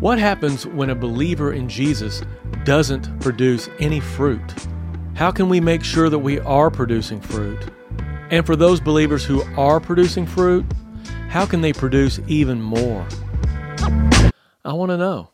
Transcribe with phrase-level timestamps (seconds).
[0.00, 2.22] What happens when a believer in Jesus
[2.62, 4.54] doesn't produce any fruit?
[5.14, 7.58] How can we make sure that we are producing fruit?
[8.30, 10.64] And for those believers who are producing fruit,
[11.28, 13.04] how can they produce even more?
[14.64, 15.30] I want to know.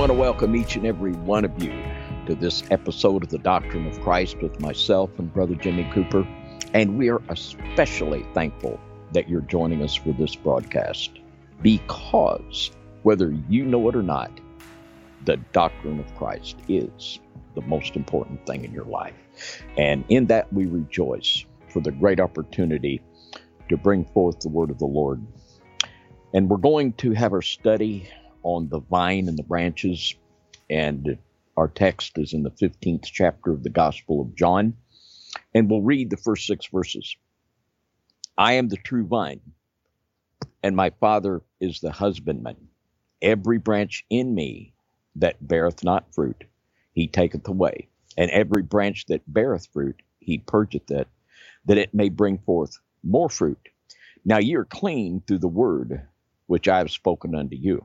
[0.00, 1.70] Want to welcome each and every one of you
[2.24, 6.26] to this episode of the Doctrine of Christ with myself and Brother Jimmy Cooper.
[6.72, 8.80] And we are especially thankful
[9.12, 11.10] that you're joining us for this broadcast
[11.60, 12.70] because
[13.02, 14.30] whether you know it or not,
[15.26, 17.18] the doctrine of Christ is
[17.54, 19.62] the most important thing in your life.
[19.76, 23.02] And in that we rejoice for the great opportunity
[23.68, 25.22] to bring forth the word of the Lord.
[26.32, 28.08] And we're going to have our study
[28.42, 30.14] on the vine and the branches.
[30.68, 31.18] And
[31.56, 34.74] our text is in the 15th chapter of the Gospel of John.
[35.54, 37.16] And we'll read the first six verses.
[38.38, 39.40] I am the true vine,
[40.62, 42.56] and my Father is the husbandman.
[43.20, 44.72] Every branch in me
[45.16, 46.44] that beareth not fruit,
[46.94, 47.88] he taketh away.
[48.16, 51.08] And every branch that beareth fruit, he purgeth it,
[51.66, 53.60] that it may bring forth more fruit.
[54.24, 56.06] Now ye are clean through the word
[56.46, 57.84] which I have spoken unto you.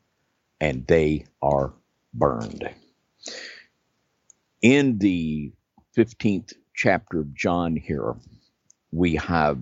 [0.61, 1.73] and they are
[2.13, 2.69] burned.
[4.61, 5.51] In the
[5.97, 8.15] 15th chapter of John here,
[8.91, 9.59] we have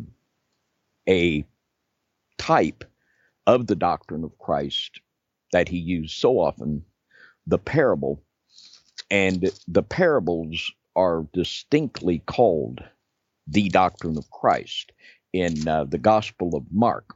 [1.08, 1.46] a
[2.38, 2.84] type
[3.48, 5.00] of the doctrine of Christ
[5.54, 6.84] that he used so often,
[7.48, 8.22] the parable.
[9.10, 12.84] And the parables are distinctly called
[13.48, 14.92] the doctrine of Christ
[15.34, 17.16] in uh, the Gospel of Mark,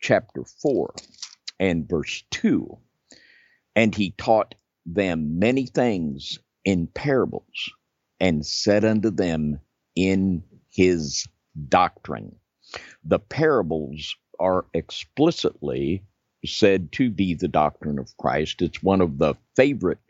[0.00, 0.94] chapter 4
[1.58, 2.78] and verse 2
[3.78, 4.56] and he taught
[4.86, 7.70] them many things in parables
[8.18, 9.60] and said unto them
[9.94, 11.28] in his
[11.68, 12.34] doctrine.
[13.04, 16.02] The parables are explicitly
[16.44, 18.62] said to be the doctrine of Christ.
[18.62, 20.02] It's one of the favorite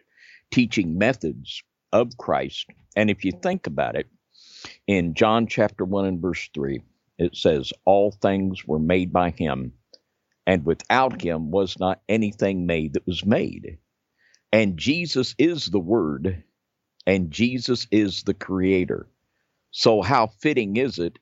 [0.51, 1.63] teaching methods
[1.93, 2.71] of Christ.
[2.97, 4.07] And if you think about it,
[4.87, 6.81] in John chapter 1 and verse 3,
[7.19, 9.75] it says, All things were made by him,
[10.49, 13.77] and without him was not anything made that was made.
[14.51, 16.43] And Jesus is the Word,
[17.07, 19.07] and Jesus is the Creator.
[19.73, 21.19] So, how fitting is it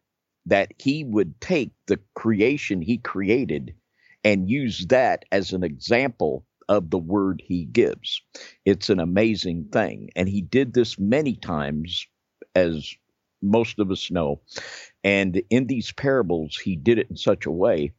[0.46, 3.74] that he would take the creation he created
[4.22, 8.22] and use that as an example of the word he gives?
[8.64, 10.10] It's an amazing thing.
[10.14, 12.06] And he did this many times,
[12.54, 12.94] as
[13.42, 14.40] most of us know.
[15.02, 17.92] And in these parables, he did it in such a way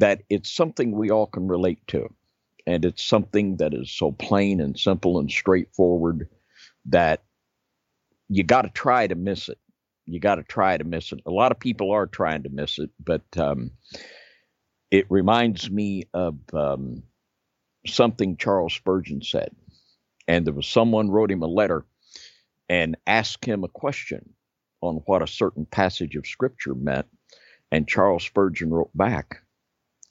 [0.00, 2.08] that it's something we all can relate to.
[2.66, 6.28] And it's something that is so plain and simple and straightforward
[6.86, 7.22] that
[8.28, 9.58] you got to try to miss it.
[10.06, 11.20] You got to try to miss it.
[11.26, 13.72] A lot of people are trying to miss it, but um,
[14.90, 17.02] it reminds me of um,
[17.86, 19.50] something Charles Spurgeon said.
[20.26, 21.84] And there was someone wrote him a letter
[22.68, 24.30] and asked him a question
[24.80, 27.06] on what a certain passage of scripture meant.
[27.70, 29.42] And Charles Spurgeon wrote back,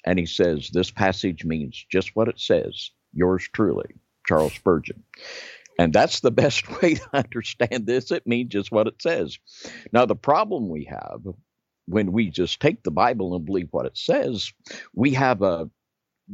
[0.06, 2.92] and he says, This passage means just what it says.
[3.14, 3.96] Yours truly,
[4.28, 5.04] Charles Spurgeon.
[5.78, 8.12] And that's the best way to understand this.
[8.12, 9.40] It means just what it says.
[9.92, 11.22] Now, the problem we have
[11.88, 14.54] when we just take the Bible and believe what it says,
[14.94, 15.70] we have a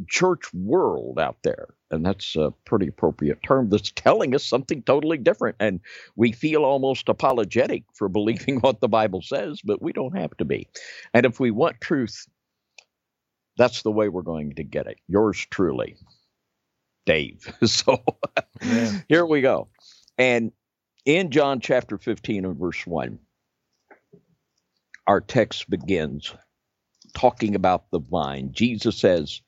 [0.09, 1.67] church world out there.
[1.91, 5.55] And that's a pretty appropriate term that's telling us something totally different.
[5.59, 5.79] And
[6.17, 10.45] we feel almost apologetic for believing what the Bible says, but we don't have to
[10.45, 10.67] be.
[11.13, 12.27] And if we want truth,
[13.57, 14.97] that's the way we're going to get it.
[15.07, 15.95] Yours truly,
[17.05, 17.53] Dave.
[17.65, 18.03] so
[18.61, 18.99] yeah.
[19.07, 19.69] here we go.
[20.17, 20.51] And
[21.05, 23.19] in John chapter 15 and verse 1,
[25.07, 26.33] our text begins
[27.13, 28.49] talking about the vine.
[28.51, 29.41] Jesus says,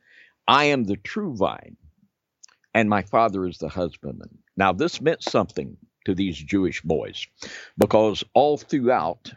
[0.47, 1.75] I am the true vine,
[2.73, 4.37] and my father is the husbandman.
[4.55, 7.27] Now, this meant something to these Jewish boys
[7.77, 9.33] because all throughout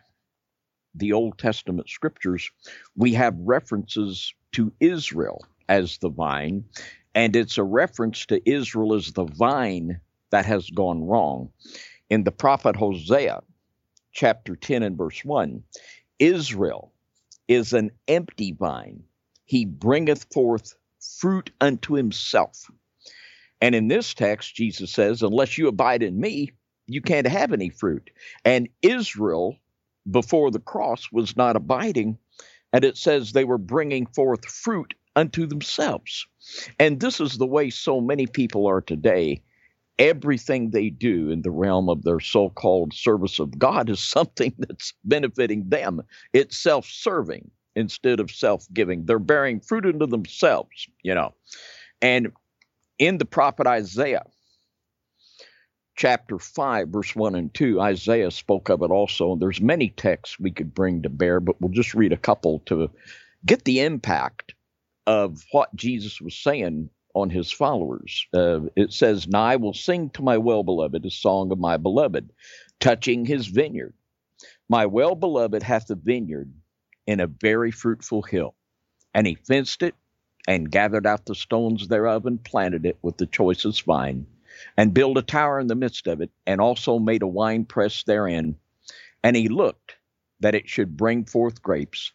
[0.94, 2.50] the Old Testament scriptures,
[2.96, 6.64] we have references to Israel as the vine,
[7.14, 10.00] and it's a reference to Israel as the vine
[10.30, 11.50] that has gone wrong.
[12.08, 13.40] In the prophet Hosea,
[14.12, 15.62] chapter 10 and verse 1,
[16.18, 16.92] Israel
[17.48, 19.02] is an empty vine.
[19.44, 20.74] He bringeth forth
[21.18, 22.70] fruit unto himself.
[23.60, 26.52] And in this text, Jesus says, Unless you abide in me,
[26.86, 28.10] you can't have any fruit.
[28.44, 29.56] And Israel,
[30.08, 32.18] before the cross, was not abiding.
[32.72, 36.26] And it says they were bringing forth fruit unto themselves.
[36.78, 39.42] And this is the way so many people are today.
[39.98, 44.54] Everything they do in the realm of their so called service of God is something
[44.58, 46.02] that's benefiting them.
[46.32, 49.04] It's self serving instead of self giving.
[49.06, 51.34] They're bearing fruit unto themselves, you know.
[52.00, 52.32] And
[52.98, 54.24] in the prophet Isaiah,
[56.00, 59.32] chapter 5 verse 1 and 2 isaiah spoke of it also.
[59.32, 62.60] And there's many texts we could bring to bear but we'll just read a couple
[62.66, 62.90] to
[63.44, 64.54] get the impact
[65.06, 68.26] of what jesus was saying on his followers.
[68.32, 71.76] Uh, it says now i will sing to my well beloved a song of my
[71.76, 72.30] beloved
[72.78, 73.92] touching his vineyard.
[74.70, 76.50] My well beloved hath a vineyard
[77.06, 78.54] in a very fruitful hill
[79.12, 79.94] and he fenced it
[80.48, 84.26] and gathered out the stones thereof and planted it with the choicest vine,
[84.76, 88.02] and built a tower in the midst of it, and also made a wine press
[88.04, 88.56] therein.
[89.22, 89.96] And he looked
[90.40, 92.12] that it should bring forth grapes,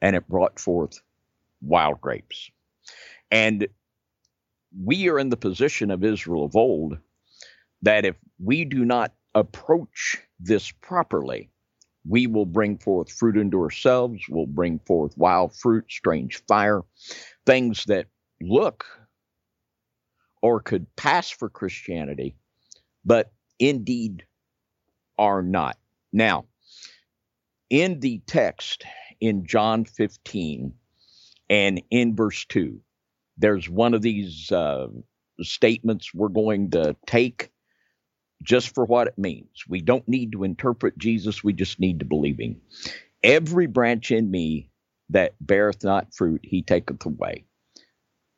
[0.00, 1.00] and it brought forth
[1.60, 2.50] wild grapes.
[3.30, 3.66] And
[4.84, 6.98] we are in the position of Israel of old
[7.82, 11.50] that if we do not approach this properly,
[12.08, 16.82] we will bring forth fruit unto ourselves, we'll bring forth wild fruit, strange fire,
[17.44, 18.06] things that
[18.40, 18.86] look
[20.46, 22.36] or could pass for Christianity,
[23.04, 24.24] but indeed
[25.18, 25.76] are not.
[26.12, 26.44] Now,
[27.68, 28.84] in the text
[29.20, 30.72] in John 15
[31.50, 32.80] and in verse 2,
[33.36, 34.86] there's one of these uh,
[35.42, 37.50] statements we're going to take
[38.40, 39.64] just for what it means.
[39.68, 42.60] We don't need to interpret Jesus, we just need to believe him.
[43.24, 44.70] Every branch in me
[45.10, 47.46] that beareth not fruit, he taketh away.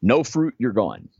[0.00, 1.10] No fruit, you're gone.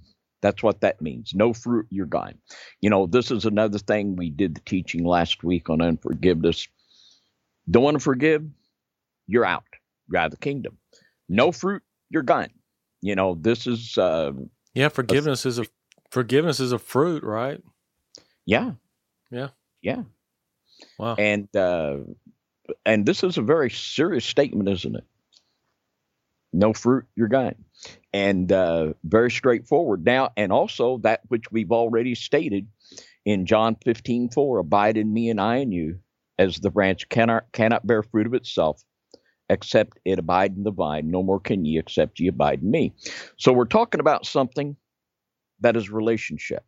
[0.40, 1.32] That's what that means.
[1.35, 2.38] No fruit, you're gone.
[2.81, 6.69] You know, this is another thing we did the teaching last week on unforgiveness.
[7.70, 8.44] Don't want to forgive,
[9.26, 9.64] you're out.
[10.08, 10.79] You're out of the kingdom.
[11.29, 12.49] No fruit, you're gone.
[13.02, 14.32] You know, this is uh
[14.75, 15.67] Yeah, forgiveness a, is a
[16.11, 17.62] forgiveness is a fruit, right?
[18.46, 18.73] Yeah.
[19.31, 19.49] Yeah.
[19.82, 20.02] Yeah.
[20.99, 21.17] Wow.
[21.17, 21.99] And uh
[22.87, 25.05] and this is a very serious statement, isn't it?
[26.52, 27.55] no fruit, you're gone.
[28.12, 30.05] And uh, very straightforward.
[30.05, 32.66] Now, and also that which we've already stated
[33.26, 35.99] in John 15, 4, abide in me and I in you,
[36.38, 38.82] as the branch cannot cannot bear fruit of itself,
[39.50, 41.10] except it abide in the vine.
[41.10, 42.94] No more can ye except ye abide in me.
[43.37, 44.76] So we're talking about something
[45.61, 46.64] that is relationship.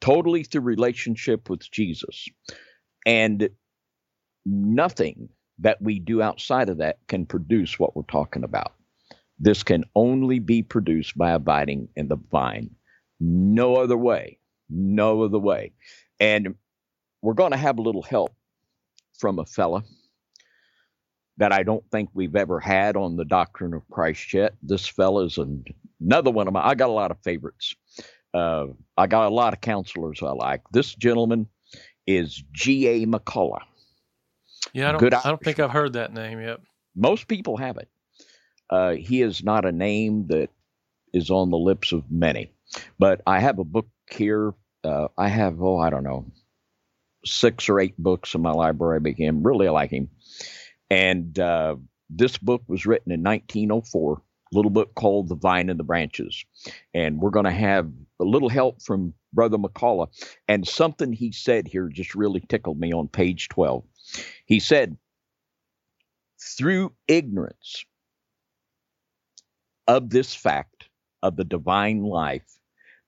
[0.00, 2.28] Totally through relationship with Jesus.
[3.06, 3.50] And
[4.44, 5.28] nothing
[5.58, 8.74] that we do outside of that can produce what we're talking about.
[9.42, 12.70] This can only be produced by abiding in the vine.
[13.18, 14.38] No other way.
[14.70, 15.72] No other way.
[16.20, 16.54] And
[17.22, 18.32] we're going to have a little help
[19.18, 19.82] from a fella
[21.38, 24.54] that I don't think we've ever had on the doctrine of Christ yet.
[24.62, 25.38] This fella is
[26.00, 27.74] another one of my, I got a lot of favorites.
[28.32, 30.60] Uh, I got a lot of counselors I like.
[30.70, 31.48] This gentleman
[32.06, 33.06] is G.A.
[33.06, 33.62] McCullough.
[34.72, 36.60] Yeah, I don't, I don't think I've heard that name yet.
[36.94, 37.88] Most people haven't.
[38.72, 40.48] Uh, he is not a name that
[41.12, 42.50] is on the lips of many.
[42.98, 44.54] But I have a book here.
[44.82, 46.24] Uh, I have, oh, I don't know,
[47.26, 48.96] six or eight books in my library.
[48.96, 50.08] I became really like him.
[50.88, 51.76] And uh,
[52.08, 56.42] this book was written in 1904, a little book called The Vine and the Branches.
[56.94, 60.08] And we're going to have a little help from Brother McCullough.
[60.48, 63.84] And something he said here just really tickled me on page 12.
[64.46, 64.96] He said,
[66.56, 67.84] through ignorance
[69.88, 70.88] of this fact
[71.22, 72.58] of the divine life,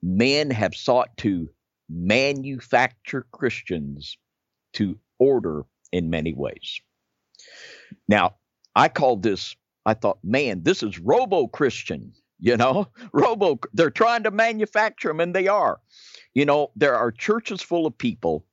[0.03, 1.49] men have sought to
[1.89, 4.17] manufacture Christians
[4.75, 6.81] to order in many ways.
[8.09, 8.37] Now,
[8.75, 9.55] I called this,
[9.87, 15.21] I thought, man, this is robo Christian, you know, robo, they're trying to manufacture them,
[15.21, 15.81] and they are.
[16.35, 18.45] You know, there are churches full of people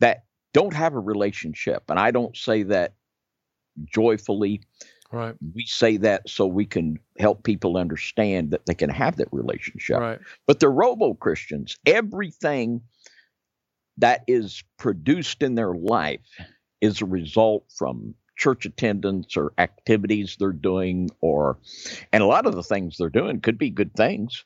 [0.00, 0.24] that
[0.54, 1.84] don't have a relationship.
[1.88, 2.94] And I don't say that
[3.84, 4.62] joyfully.
[5.14, 5.34] Right.
[5.54, 9.98] We say that so we can help people understand that they can have that relationship.
[9.98, 10.18] Right.
[10.46, 11.78] But they're robo Christians.
[11.86, 12.80] Everything
[13.98, 16.26] that is produced in their life
[16.80, 21.58] is a result from church attendance or activities they're doing, or,
[22.12, 24.44] and a lot of the things they're doing could be good things,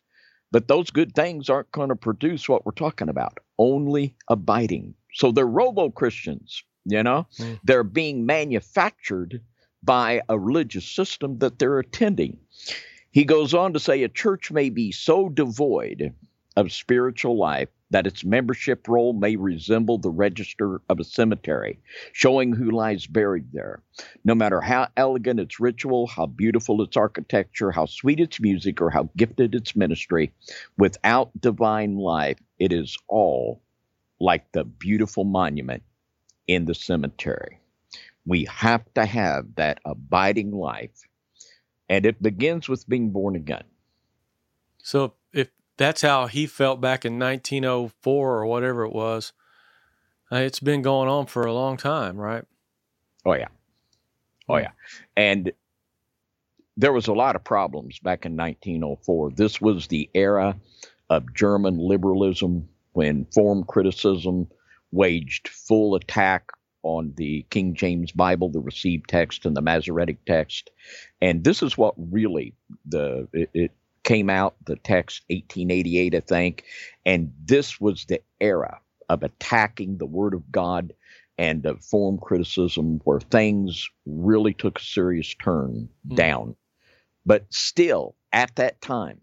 [0.52, 4.94] but those good things aren't going to produce what we're talking about only abiding.
[5.14, 7.58] So they're robo Christians, you know, mm.
[7.64, 9.40] they're being manufactured
[9.82, 12.38] by a religious system that they're attending.
[13.10, 16.14] He goes on to say a church may be so devoid
[16.56, 21.78] of spiritual life that its membership roll may resemble the register of a cemetery,
[22.12, 23.82] showing who lies buried there.
[24.24, 28.90] No matter how elegant its ritual, how beautiful its architecture, how sweet its music, or
[28.90, 30.32] how gifted its ministry,
[30.76, 33.62] without divine life, it is all
[34.20, 35.82] like the beautiful monument
[36.46, 37.57] in the cemetery.
[38.28, 41.08] We have to have that abiding life,
[41.88, 43.64] and it begins with being born again.
[44.82, 49.32] So, if that's how he felt back in 1904 or whatever it was.
[50.30, 52.44] Uh, it's been going on for a long time, right?
[53.24, 53.48] Oh yeah,
[54.46, 54.72] oh yeah,
[55.16, 55.50] and
[56.76, 59.30] there was a lot of problems back in 1904.
[59.30, 60.54] This was the era
[61.08, 64.48] of German liberalism when form criticism
[64.92, 66.50] waged full attack
[66.82, 70.70] on the King James Bible, the received text, and the Masoretic text.
[71.20, 72.54] And this is what really
[72.86, 73.72] the it, it
[74.04, 76.64] came out, the text 1888, I think.
[77.04, 80.92] And this was the era of attacking the Word of God
[81.36, 86.16] and of form criticism where things really took a serious turn mm.
[86.16, 86.56] down.
[87.24, 89.20] But still, at that time,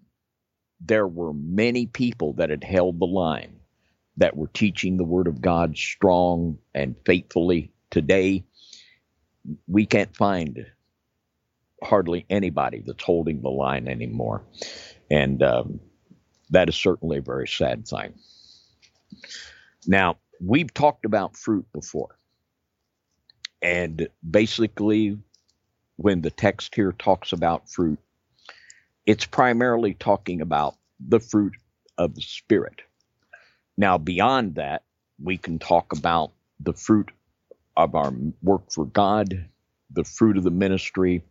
[0.79, 3.59] there were many people that had held the line
[4.17, 7.71] that were teaching the Word of God strong and faithfully.
[7.89, 8.45] Today,
[9.67, 10.65] we can't find
[11.83, 14.43] hardly anybody that's holding the line anymore.
[15.11, 15.79] And um,
[16.49, 18.13] that is certainly a very sad thing.
[19.85, 22.17] Now, we've talked about fruit before.
[23.61, 25.17] And basically,
[25.97, 27.99] when the text here talks about fruit,
[29.05, 31.53] it's primarily talking about the fruit
[31.97, 32.81] of the Spirit.
[33.77, 34.83] Now, beyond that,
[35.21, 37.11] we can talk about the fruit
[37.75, 39.49] of our work for God,
[39.91, 41.23] the fruit of the ministry,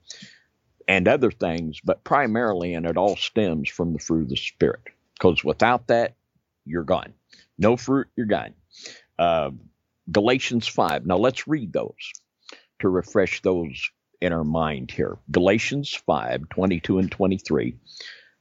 [0.87, 4.83] and other things, but primarily, and it all stems from the fruit of the Spirit.
[5.15, 6.15] Because without that,
[6.67, 7.15] you're gone.
[7.59, 8.55] No fruit, you're gone.
[9.19, 9.51] Uh,
[10.11, 11.07] Galatians 5.
[11.07, 12.13] Now let's read those
[12.81, 15.17] to refresh those in our mind here.
[15.31, 17.77] Galatians 5 22 and 23.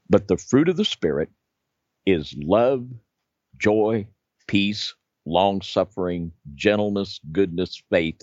[0.10, 1.30] But the fruit of the Spirit
[2.06, 2.88] is love,
[3.58, 4.08] joy,
[4.48, 4.94] peace,
[5.26, 8.22] long suffering, gentleness, goodness, faith,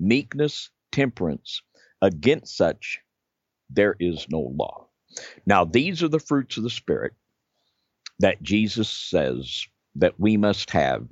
[0.00, 1.62] meekness, temperance.
[2.00, 3.00] Against such
[3.70, 4.86] there is no law.
[5.46, 7.12] Now, these are the fruits of the Spirit
[8.20, 11.06] that Jesus says that we must have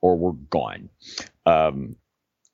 [0.00, 0.88] or we're gone.
[1.46, 1.96] Um,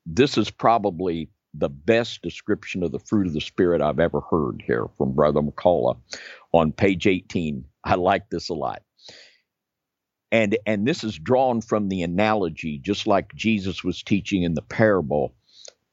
[0.05, 4.63] this is probably the best description of the fruit of the Spirit I've ever heard
[4.65, 5.97] here from Brother McCullough
[6.51, 7.63] on page 18.
[7.83, 8.81] I like this a lot.
[10.35, 14.61] And, and this is drawn from the analogy, just like Jesus was teaching in the
[14.61, 15.33] parable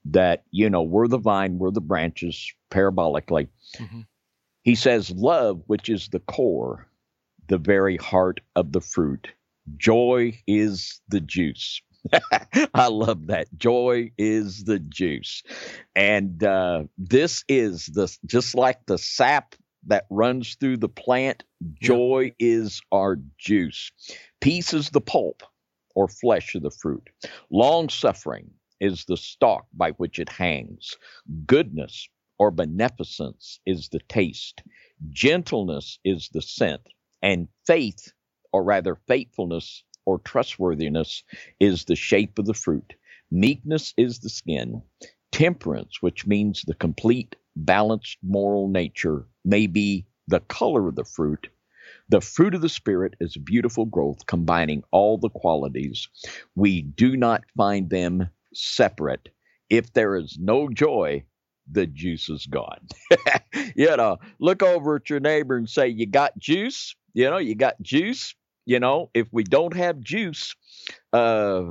[0.07, 3.47] that, you know, we're the vine, we're the branches, parabolically.
[3.79, 4.01] Mm-hmm.
[4.63, 6.89] He says, love, which is the core,
[7.47, 9.29] the very heart of the fruit.
[9.77, 11.81] Joy is the juice.
[12.75, 13.47] I love that.
[13.57, 15.45] Joy is the juice.
[15.95, 19.55] And uh, this is the just like the sap
[19.87, 21.45] that runs through the plant,
[21.81, 23.91] joy is our juice.
[24.41, 25.43] Peace is the pulp
[25.95, 27.09] or flesh of the fruit.
[27.51, 30.97] Long suffering is the stalk by which it hangs.
[31.47, 32.09] Goodness
[32.39, 34.63] or beneficence is the taste.
[35.11, 36.83] Gentleness is the scent.
[37.23, 38.13] And faith,
[38.53, 41.23] or rather faithfulness or trustworthiness,
[41.61, 42.95] is the shape of the fruit.
[43.31, 44.83] Meekness is the skin.
[45.33, 51.49] Temperance, which means the complete, balanced moral nature, may be the color of the fruit.
[52.09, 56.09] The fruit of the Spirit is beautiful growth, combining all the qualities.
[56.55, 59.31] We do not find them separate.
[59.71, 61.25] If there is no joy,
[61.71, 62.87] the juice is gone.
[63.77, 66.95] you know, look over at your neighbor and say, You got juice?
[67.15, 68.35] You know, you got juice.
[68.67, 70.55] You know, if we don't have juice,
[71.13, 71.65] uh,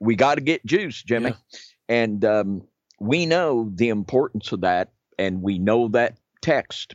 [0.00, 1.30] we got to get juice, Jimmy.
[1.30, 1.58] Yeah.
[1.88, 2.62] And um,
[3.02, 6.94] we know the importance of that, and we know that text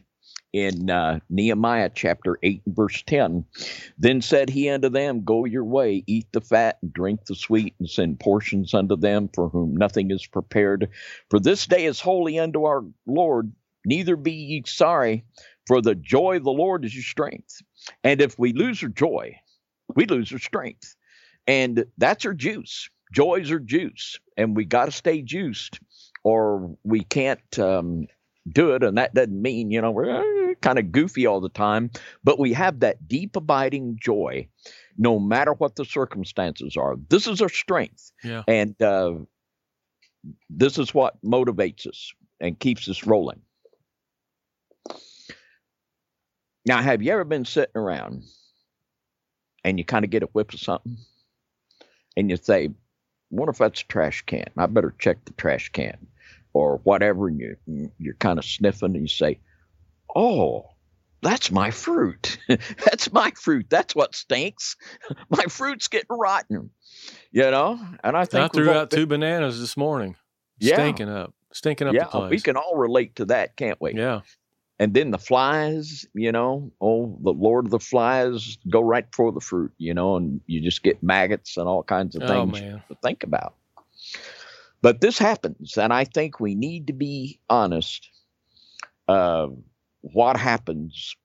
[0.53, 3.43] in uh, Nehemiah chapter 8 and verse 10.
[3.97, 7.75] Then said he unto them, Go your way, eat the fat, and drink the sweet,
[7.79, 10.89] and send portions unto them for whom nothing is prepared.
[11.29, 13.51] For this day is holy unto our Lord,
[13.85, 15.25] neither be ye sorry,
[15.67, 17.61] for the joy of the Lord is your strength.
[18.05, 19.35] And if we lose our joy,
[19.93, 20.95] we lose our strength.
[21.45, 22.89] And that's our juice.
[23.13, 25.79] Joys are juice, and we got to stay juiced
[26.27, 28.05] or we can't um,
[28.51, 28.83] do it.
[28.83, 31.89] And that doesn't mean, you know, we're uh, kind of goofy all the time,
[32.21, 34.45] but we have that deep, abiding joy
[34.97, 36.97] no matter what the circumstances are.
[37.07, 38.11] This is our strength.
[38.25, 38.43] Yeah.
[38.45, 39.13] And uh,
[40.49, 43.39] this is what motivates us and keeps us rolling.
[46.65, 48.23] Now, have you ever been sitting around
[49.63, 50.97] and you kind of get a whiff of something
[52.17, 52.71] and you say,
[53.29, 54.47] wonder if that's a trash can.
[54.57, 56.07] I better check the trash can
[56.57, 57.27] or whatever.
[57.27, 59.39] And you, you're kind of sniffing and you say,
[60.15, 60.69] oh,
[61.21, 62.37] that's my fruit.
[62.47, 63.67] that's my fruit.
[63.69, 64.75] That's what stinks.
[65.29, 66.69] my fruit's getting rotten.
[67.31, 70.15] You know, and I think I threw out been, two bananas this morning,
[70.59, 70.75] yeah.
[70.75, 72.31] stinking up, stinking up yeah, the place.
[72.31, 73.93] we can all relate to that, can't we?
[73.93, 74.21] Yeah.
[74.79, 79.31] And then the flies, you know, oh, the Lord of the flies go right for
[79.31, 82.59] the fruit, you know, and you just get maggots and all kinds of oh, things
[82.59, 83.55] to think about.
[84.81, 88.09] But this happens, and I think we need to be honest.
[89.07, 89.47] Uh,
[90.01, 91.15] what happens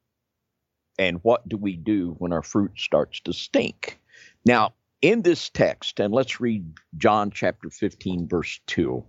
[0.99, 3.99] and what do we do when our fruit starts to stink?
[4.45, 6.65] Now, in this text, and let's read
[6.97, 9.05] John chapter 15, verse 2,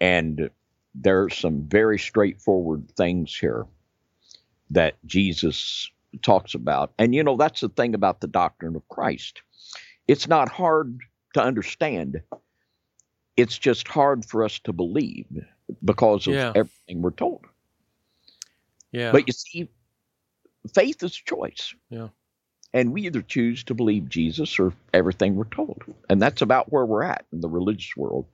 [0.00, 0.48] and
[0.94, 3.66] there are some very straightforward things here
[4.70, 5.90] that Jesus
[6.22, 6.92] talks about.
[6.98, 9.42] And you know, that's the thing about the doctrine of Christ.
[10.06, 11.00] It's not hard
[11.34, 12.22] to understand.
[13.36, 15.26] It's just hard for us to believe
[15.84, 16.52] because of yeah.
[16.54, 17.44] everything we're told.
[18.92, 19.10] Yeah.
[19.12, 19.68] But you see,
[20.72, 21.74] faith is a choice.
[21.90, 22.08] Yeah.
[22.72, 25.82] And we either choose to believe Jesus or everything we're told.
[26.08, 28.26] And that's about where we're at in the religious world.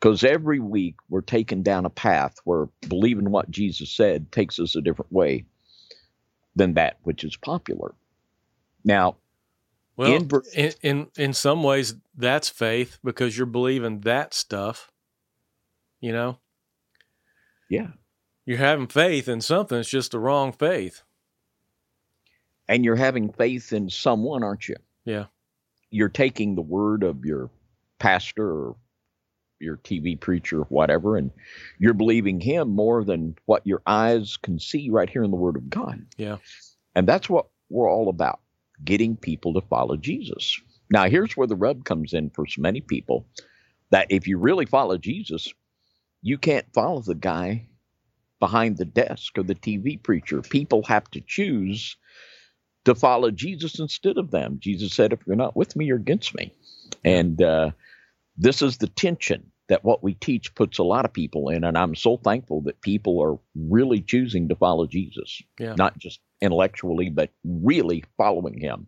[0.00, 4.76] Because every week we're taken down a path where believing what Jesus said takes us
[4.76, 5.44] a different way
[6.54, 7.94] than that which is popular.
[8.84, 9.16] Now,
[9.98, 14.90] well, in, in, in in some ways that's faith because you're believing that stuff.
[16.00, 16.38] You know.
[17.68, 17.88] Yeah
[18.48, 19.78] you're having faith in something.
[19.78, 21.02] It's just the wrong faith.
[22.66, 24.76] And you're having faith in someone, aren't you?
[25.04, 25.26] Yeah.
[25.90, 27.50] You're taking the word of your
[27.98, 28.76] pastor or
[29.60, 31.30] your TV preacher or whatever, and
[31.78, 35.56] you're believing him more than what your eyes can see right here in the Word
[35.56, 36.06] of God.
[36.16, 36.38] Yeah.
[36.94, 38.40] And that's what we're all about
[38.84, 40.60] getting people to follow Jesus.
[40.90, 43.26] Now, here's where the rub comes in for so many people
[43.90, 45.52] that if you really follow Jesus,
[46.22, 47.68] you can't follow the guy
[48.40, 50.42] behind the desk or the TV preacher.
[50.42, 51.96] People have to choose
[52.84, 54.58] to follow Jesus instead of them.
[54.60, 56.52] Jesus said, If you're not with me, you're against me.
[57.04, 57.70] And uh,
[58.36, 61.64] this is the tension that what we teach puts a lot of people in.
[61.64, 65.74] And I'm so thankful that people are really choosing to follow Jesus, yeah.
[65.76, 68.86] not just intellectually, but really following him.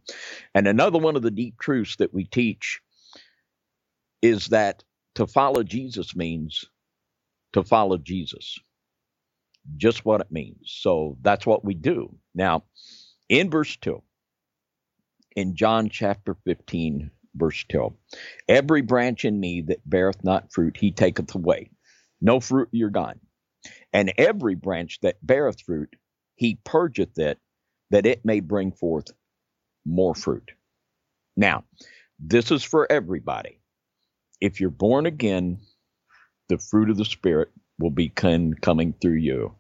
[0.55, 2.81] And another one of the deep truths that we teach
[4.23, 4.85] is that
[5.17, 6.65] to follow Jesus means
[7.53, 8.59] to follow Jesus
[9.77, 10.59] just what it means.
[10.81, 12.15] So that's what we do.
[12.35, 12.65] Now,
[13.29, 14.03] in verse 2,
[15.37, 17.95] in John chapter 15, verse 2,
[18.49, 21.71] every branch in me that beareth not fruit, he taketh away.
[22.21, 23.21] No fruit, you're gone.
[23.93, 25.95] And every branch that beareth fruit,
[26.41, 27.39] he purgeth it,
[27.91, 29.09] that it may bring forth
[29.85, 30.53] more fruit.
[31.37, 31.65] Now,
[32.19, 33.61] this is for everybody.
[34.41, 35.59] If you're born again,
[36.49, 39.55] the fruit of the Spirit will be coming through you.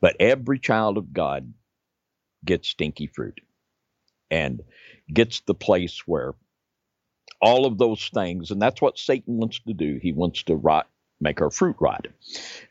[0.00, 1.52] But every child of God
[2.46, 3.42] gets stinky fruit
[4.30, 4.62] and
[5.12, 6.32] gets the place where
[7.42, 9.98] all of those things, and that's what Satan wants to do.
[10.00, 10.88] He wants to rot,
[11.20, 12.06] make our fruit rot.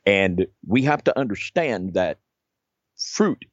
[0.03, 2.17] And we have to understand that
[2.97, 3.45] fruit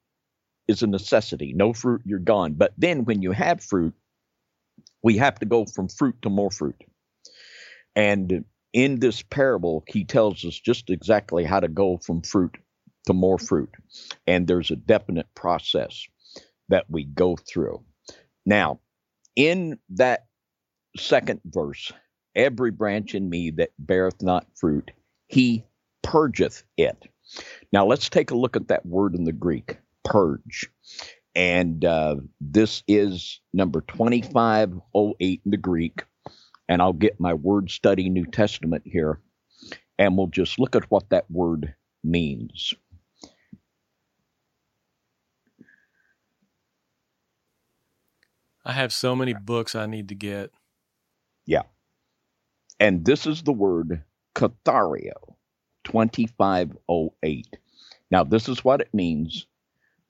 [0.69, 1.53] is a necessity.
[1.55, 2.53] No fruit, you're gone.
[2.55, 3.95] But then when you have fruit,
[5.03, 6.85] we have to go from fruit to more fruit.
[7.97, 12.57] And in this parable, he tells us just exactly how to go from fruit
[13.07, 13.71] to more fruit.
[14.27, 16.07] And there's a definite process
[16.69, 17.83] that we go through.
[18.45, 18.81] Now,
[19.35, 20.27] in that
[20.97, 21.93] second verse,
[22.35, 24.91] every branch in me that beareth not fruit,
[25.29, 25.65] he
[26.03, 27.09] purgeth it.
[27.73, 29.79] Now, let's take a look at that word in the Greek,
[30.09, 30.71] purge.
[31.35, 36.03] And uh, this is number 2508 in the Greek
[36.69, 39.21] and I'll get my word study New Testament here,
[39.99, 42.75] and we'll just look at what that word means.
[48.65, 50.51] I have so many books I need to get.
[51.47, 51.63] Yeah.
[52.79, 55.37] And this is the word cathario,
[55.85, 57.47] 2508.
[58.11, 59.48] Now, this is what it means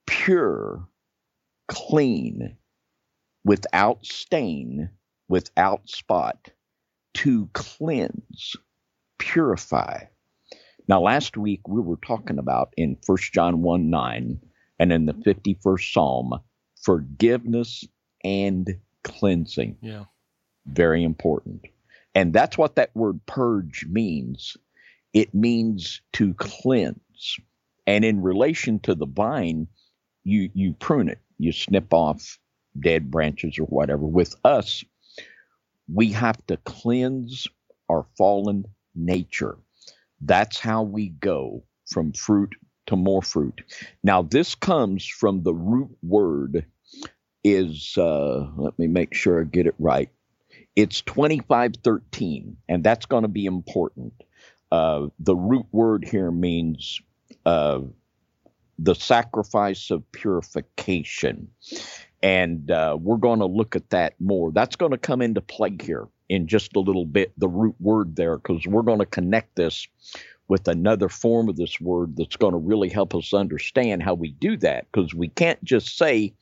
[0.09, 0.87] pure,
[1.67, 2.57] clean,
[3.45, 4.89] without stain,
[5.27, 6.49] without spot,
[7.13, 8.55] to cleanse,
[9.19, 10.05] purify.
[10.87, 14.39] Now, last week we were talking about in 1 John 1 9
[14.79, 15.51] and in the mm-hmm.
[15.51, 16.39] 51st Psalm
[16.81, 17.85] forgiveness
[18.23, 19.77] and cleansing.
[19.81, 20.05] Yeah.
[20.65, 21.65] Very important.
[22.15, 24.57] And that's what that word purge means.
[25.13, 27.39] It means to cleanse.
[27.85, 29.67] And in relation to the vine,
[30.23, 31.19] you you prune it.
[31.37, 32.39] You snip off
[32.79, 34.03] dead branches or whatever.
[34.05, 34.83] With us,
[35.93, 37.47] we have to cleanse
[37.89, 39.57] our fallen nature.
[40.21, 42.55] That's how we go from fruit
[42.87, 43.61] to more fruit.
[44.03, 46.65] Now, this comes from the root word
[47.43, 50.09] is uh, let me make sure I get it right.
[50.75, 54.13] It's 2513, and that's going to be important.
[54.71, 57.01] Uh, the root word here means
[57.45, 57.81] uh,
[58.81, 61.49] the sacrifice of purification.
[62.21, 64.51] And uh, we're going to look at that more.
[64.51, 68.15] That's going to come into play here in just a little bit, the root word
[68.15, 69.87] there, because we're going to connect this
[70.47, 74.31] with another form of this word that's going to really help us understand how we
[74.31, 74.87] do that.
[74.91, 76.33] Because we can't just say,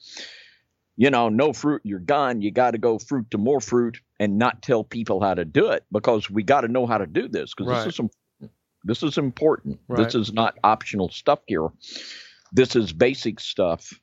[0.95, 2.41] you know, no fruit, you're gone.
[2.41, 5.69] You got to go fruit to more fruit and not tell people how to do
[5.69, 7.85] it because we got to know how to do this because Right.
[7.85, 8.51] this is important.
[8.83, 9.79] This is important.
[9.87, 10.05] Right.
[10.05, 11.67] This is not optional stuff here.
[12.51, 13.93] This is basic stuff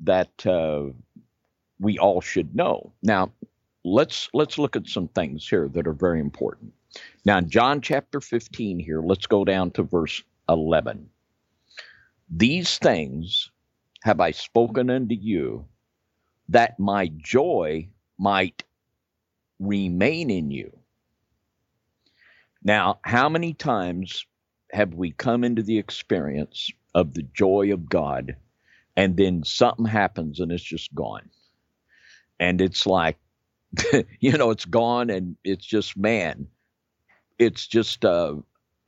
[0.00, 0.84] that uh,
[1.78, 2.92] we all should know.
[3.02, 3.32] Now,
[3.84, 6.72] let's let's look at some things here that are very important.
[7.24, 11.08] Now, in John chapter 15 here, let's go down to verse 11.
[12.30, 13.50] These things
[14.02, 15.66] have I spoken unto you,
[16.48, 18.64] that my joy might
[19.58, 20.78] remain in you.
[22.62, 24.26] Now, how many times
[24.72, 28.36] have we come into the experience of the joy of God
[28.96, 31.28] and then something happens and it's just gone?
[32.40, 33.18] And it's like,
[34.20, 36.48] you know, it's gone and it's just, man,
[37.38, 38.38] it's just a,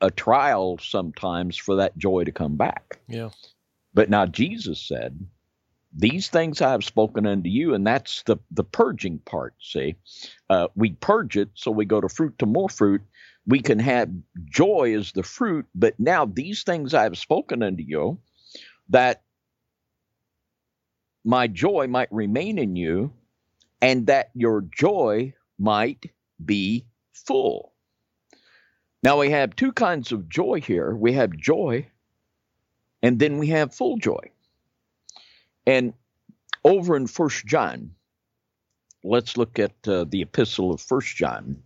[0.00, 2.98] a trial sometimes for that joy to come back.
[3.08, 3.30] Yeah.
[3.94, 5.26] But now Jesus said,
[5.92, 9.54] These things I have spoken unto you, and that's the, the purging part.
[9.60, 9.96] See,
[10.48, 13.02] uh, we purge it so we go to fruit to more fruit.
[13.46, 14.10] We can have
[14.44, 18.18] joy as the fruit, but now these things I have spoken unto you,
[18.90, 19.22] that
[21.24, 23.12] my joy might remain in you,
[23.80, 26.10] and that your joy might
[26.44, 27.72] be full.
[29.02, 30.94] Now we have two kinds of joy here.
[30.94, 31.86] We have joy
[33.02, 34.30] and then we have full joy.
[35.66, 35.94] And
[36.64, 37.92] over in First John,
[39.02, 41.62] let's look at uh, the epistle of First John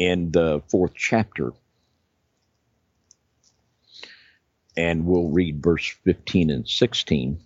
[0.00, 1.52] in the fourth chapter,
[4.74, 7.38] and we'll read verse 15 and 16.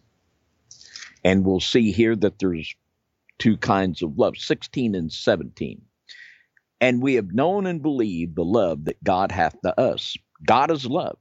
[1.25, 2.75] And we'll see here that there's
[3.39, 5.83] two kinds of love 16 and 17.
[6.81, 10.17] And we have known and believed the love that God hath to us.
[10.47, 11.19] God is love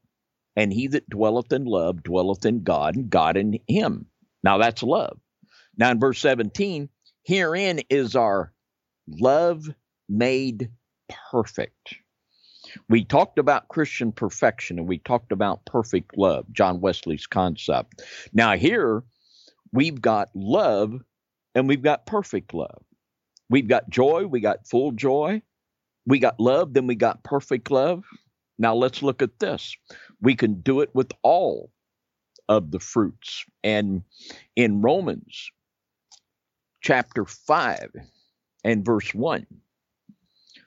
[0.56, 4.06] and he that dwelleth in love dwelleth in God, and God in him.
[4.44, 5.20] Now that's love.
[5.78, 6.90] Now in verse 17,
[7.24, 8.54] herein is our
[9.08, 9.68] love
[10.08, 10.70] made
[11.32, 11.96] perfect.
[12.90, 18.02] We talked about Christian perfection and we talked about perfect love, John Wesley's concept.
[18.34, 19.04] Now here
[19.72, 21.02] we've got love
[21.56, 22.84] and we've got perfect love.
[23.50, 25.42] We've got joy, we got full joy,
[26.06, 28.04] we got love, then we got perfect love.
[28.58, 29.76] Now let's look at this.
[30.22, 31.72] We can do it with all
[32.50, 33.46] of the fruits.
[33.64, 34.04] And
[34.56, 35.52] in Romans
[36.82, 37.90] chapter 5
[38.64, 39.46] and verse 1,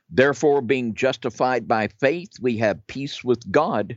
[0.08, 3.96] therefore, being justified by faith, we have peace with God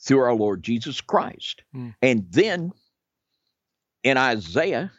[0.00, 1.62] through our Lord Jesus Christ.
[1.72, 1.90] Hmm.
[2.00, 2.72] And then
[4.02, 4.90] in Isaiah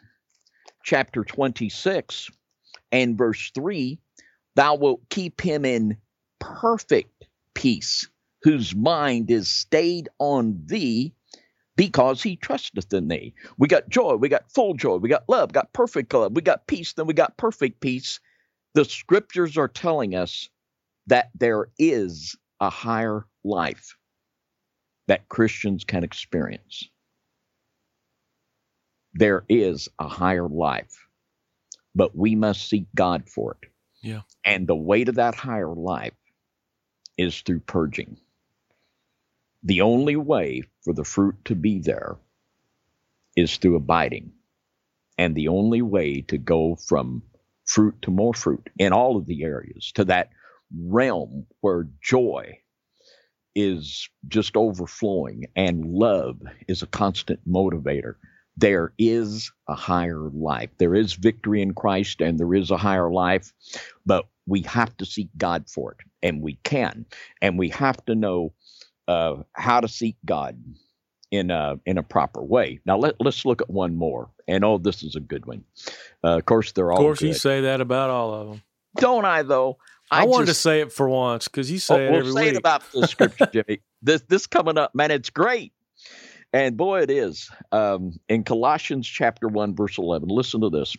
[0.84, 2.30] chapter 26
[2.90, 3.98] and verse 3,
[4.54, 5.96] thou wilt keep him in
[6.38, 8.08] perfect peace,
[8.42, 11.14] whose mind is stayed on thee
[11.76, 13.34] because he trusteth in thee.
[13.58, 16.66] We got joy, we got full joy, we got love, got perfect love, we got
[16.66, 18.20] peace, then we got perfect peace.
[18.74, 20.48] The scriptures are telling us
[21.06, 23.96] that there is a higher life
[25.08, 26.88] that Christians can experience.
[29.14, 31.06] There is a higher life,
[31.94, 33.68] but we must seek God for it.
[34.00, 34.22] Yeah.
[34.44, 36.14] And the way to that higher life
[37.18, 38.16] is through purging.
[39.62, 42.16] The only way for the fruit to be there
[43.36, 44.32] is through abiding.
[45.18, 47.22] And the only way to go from
[47.74, 50.30] fruit to more fruit in all of the areas to that
[50.88, 52.58] realm where joy
[53.56, 58.14] is just overflowing and love is a constant motivator.
[58.56, 60.70] there is a higher life.
[60.78, 63.52] There is victory in Christ and there is a higher life,
[64.06, 67.06] but we have to seek God for it, and we can.
[67.42, 68.54] And we have to know
[69.08, 70.62] uh, how to seek God
[71.32, 72.78] in a in a proper way.
[72.84, 74.30] Now let let's look at one more.
[74.46, 75.64] And oh, this is a good one.
[76.22, 76.98] Uh, of course, they're all.
[76.98, 77.28] Of course, good.
[77.28, 78.62] you say that about all of them.
[78.98, 79.78] Don't I though?
[80.10, 82.18] I, I wanted just, to say it for once because you say oh, it well,
[82.20, 82.54] every say week.
[82.54, 83.80] it about the scripture, Jimmy.
[84.02, 85.72] this this coming up, man, it's great.
[86.52, 87.50] And boy, it is.
[87.72, 90.94] Um, in Colossians chapter 1, verse 11, listen to this.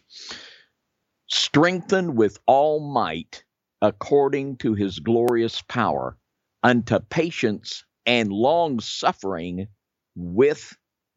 [1.27, 3.43] Strengthened with all might
[3.83, 6.17] according to his glorious power
[6.63, 9.67] unto patience and long suffering
[10.15, 10.75] with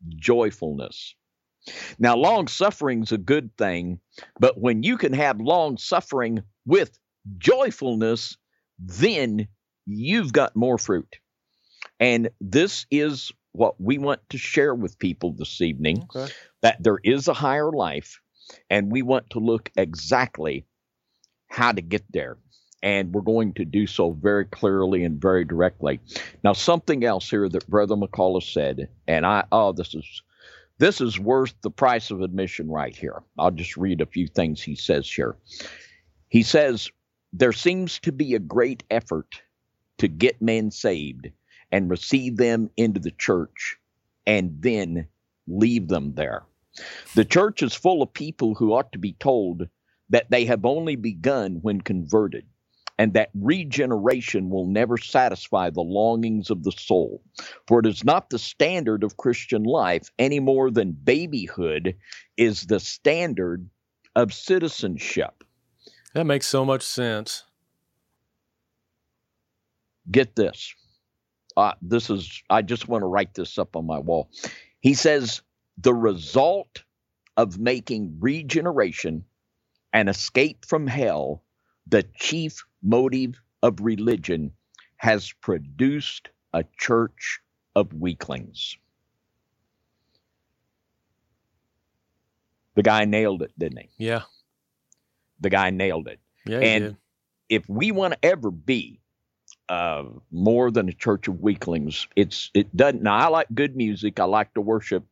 [0.08, 1.14] joyfulness.
[1.98, 4.00] Now, long suffering is a good thing,
[4.38, 6.98] but when you can have long suffering with
[7.38, 8.36] joyfulness,
[8.78, 9.48] then
[9.84, 11.18] you've got more fruit.
[11.98, 16.32] And this is what we want to share with people this evening okay.
[16.62, 18.20] that there is a higher life,
[18.70, 20.66] and we want to look exactly
[21.48, 22.36] how to get there.
[22.82, 25.98] And we're going to do so very clearly and very directly.
[26.44, 30.22] Now, something else here that Brother McCullough said, and I, oh, this is
[30.78, 33.22] this is worth the price of admission right here.
[33.38, 35.36] I'll just read a few things he says here.
[36.28, 36.90] He says,
[37.32, 39.40] There seems to be a great effort
[39.98, 41.30] to get men saved
[41.72, 43.78] and receive them into the church
[44.26, 45.08] and then
[45.48, 46.44] leave them there.
[47.14, 49.68] The church is full of people who ought to be told
[50.10, 52.44] that they have only begun when converted
[52.98, 57.22] and that regeneration will never satisfy the longings of the soul.
[57.66, 61.96] For it is not the standard of Christian life any more than babyhood
[62.36, 63.68] is the standard
[64.14, 65.44] of citizenship.
[66.14, 67.44] That makes so much sense.
[70.10, 70.74] Get this
[71.56, 74.30] uh, this is, I just want to write this up on my wall.
[74.80, 75.40] He says,
[75.78, 76.84] the result
[77.36, 79.24] of making regeneration
[79.92, 81.42] and escape from hell
[81.86, 84.52] the chief motive of religion
[84.96, 87.40] has produced a church
[87.74, 88.76] of weaklings.
[92.74, 93.88] The guy nailed it, didn't he?
[93.98, 94.22] Yeah.
[95.40, 96.20] The guy nailed it.
[96.46, 96.58] Yeah.
[96.58, 96.96] And
[97.48, 99.00] if we want to ever be
[99.68, 102.06] uh, more than a church of weaklings.
[102.16, 103.02] It's it doesn't.
[103.02, 104.20] Now I like good music.
[104.20, 105.04] I like to worship,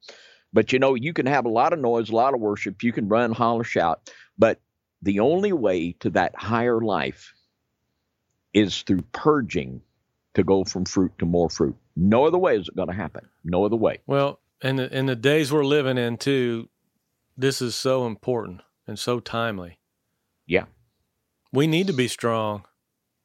[0.53, 2.83] but you know you can have a lot of noise, a lot of worship.
[2.83, 4.61] You can run, holler, shout, but
[5.05, 7.35] the only way to that higher life
[8.53, 9.83] is through purging
[10.35, 11.77] to go from fruit to more fruit.
[11.97, 13.29] No other way is it going to happen.
[13.45, 13.99] No other way.
[14.07, 16.69] Well, and the, in the days we're living in too,
[17.37, 19.79] this is so important and so timely.
[20.47, 20.65] Yeah.
[21.53, 22.65] We need to be strong.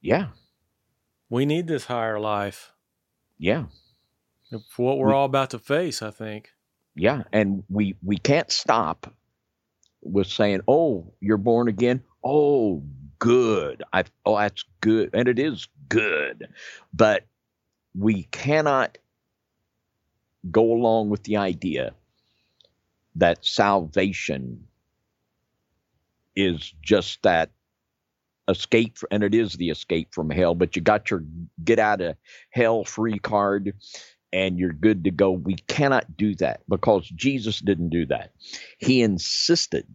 [0.02, 0.28] Yeah.
[1.30, 2.74] We need this higher life.
[3.38, 3.66] Yeah.
[4.70, 6.50] For what we're we, all about to face, I think.
[6.96, 9.14] Yeah, and we we can't stop
[10.12, 12.84] with saying, "Oh, you're born again." Oh,
[13.20, 13.84] good.
[13.94, 16.50] I oh, that's good, and it is good.
[16.94, 17.26] But
[17.96, 18.98] we cannot
[20.50, 21.94] go along with the idea
[23.16, 24.66] that salvation
[26.36, 27.52] is just that
[28.50, 31.24] escape and it is the escape from hell but you got your
[31.64, 32.16] get out of
[32.50, 33.74] hell free card
[34.34, 38.32] and you're good to go we cannot do that because jesus didn't do that
[38.80, 39.86] he insisted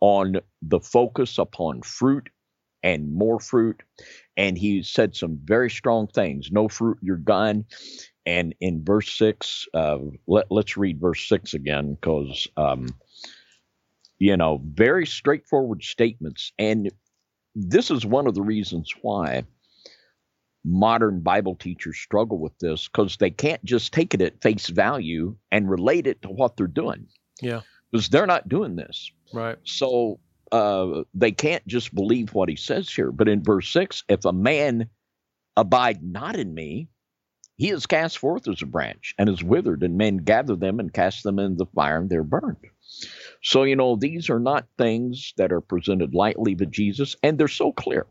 [0.00, 2.28] on the focus upon fruit
[2.82, 3.82] and more fruit
[4.36, 7.64] and he said some very strong things no fruit you're gone
[8.26, 12.86] and in verse 6 uh, let, us read verse 6 again because um,
[14.18, 16.90] you know very straightforward statements and
[17.54, 19.42] this is one of the reasons why
[20.66, 25.36] modern Bible teachers struggle with this because they can't just take it at face value
[25.52, 27.06] and relate it to what they're doing.
[27.40, 27.60] Yeah.
[27.90, 29.10] Because they're not doing this.
[29.32, 29.58] Right.
[29.64, 30.20] So
[30.52, 33.12] uh, they can't just believe what he says here.
[33.12, 34.88] But in verse 6, if a man
[35.56, 36.88] abide not in me,
[37.56, 40.92] he is cast forth as a branch and is withered, and men gather them and
[40.92, 42.58] cast them in the fire, and they're burned.
[43.42, 47.48] So, you know, these are not things that are presented lightly to Jesus, and they're
[47.48, 48.06] so clear.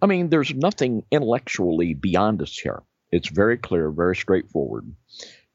[0.00, 2.82] I mean, there's nothing intellectually beyond us here.
[3.12, 4.92] It's very clear, very straightforward.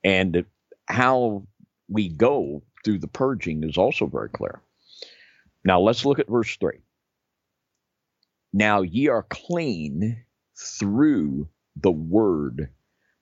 [0.03, 0.45] And
[0.88, 1.47] how
[1.89, 4.62] we go through the purging is also very clear.
[5.65, 6.80] Now, let's look at verse 3.
[8.54, 10.23] Now ye are clean
[10.56, 12.69] through the word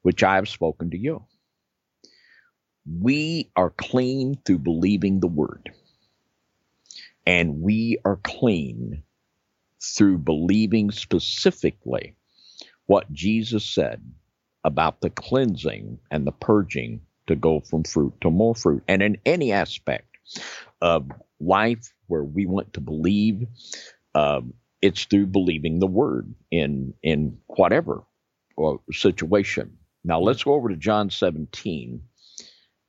[0.03, 1.25] which I have spoken to you.
[2.85, 5.71] We are clean through believing the word.
[7.25, 9.01] And we are clean
[9.81, 12.17] through believing specifically
[12.85, 14.03] what Jesus said
[14.63, 18.83] about the cleansing and the purging to go from fruit to more fruit.
[18.87, 20.17] And in any aspect
[20.81, 21.09] of
[21.39, 23.47] life where we want to believe,
[24.13, 28.03] um, it's through believing the word in in whatever
[28.57, 29.77] uh, situation.
[30.03, 32.01] Now let's go over to John 17.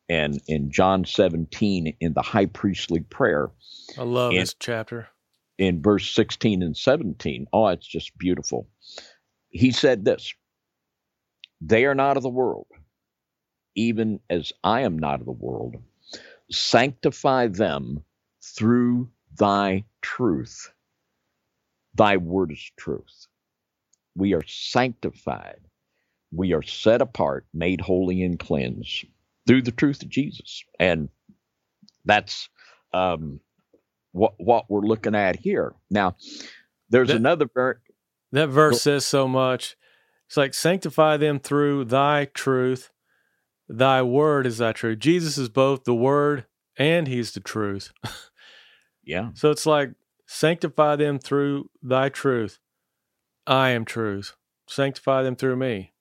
[0.09, 3.51] And in John 17, in the high priestly prayer,
[3.99, 5.09] I love this chapter.
[5.59, 8.69] In verse 16 and 17, oh, it's just beautiful.
[9.49, 10.33] He said this
[11.61, 12.67] They are not of the world,
[13.77, 15.77] even as I am not of the world.
[16.51, 18.03] Sanctify them
[18.43, 20.73] through thy truth.
[21.95, 23.27] Thy word is truth.
[24.17, 25.61] We are sanctified.
[26.33, 29.07] We are set apart, made holy, and cleansed
[29.47, 30.65] through the truth of Jesus.
[30.81, 31.09] And
[32.05, 32.49] that's
[32.93, 33.41] um,
[34.13, 35.75] what what we're looking at here.
[35.91, 36.17] Now,
[36.89, 37.79] there's that, another verse.
[38.33, 39.77] That verse says so much.
[40.27, 42.91] It's like sanctify them through thy truth.
[43.69, 44.99] Thy word is thy truth.
[44.99, 47.93] Jesus is both the word and he's the truth.
[49.05, 49.31] yeah.
[49.35, 49.91] So it's like
[50.27, 52.59] sanctify them through thy truth.
[53.47, 54.35] I am truth.
[54.69, 55.93] Sanctify them through me.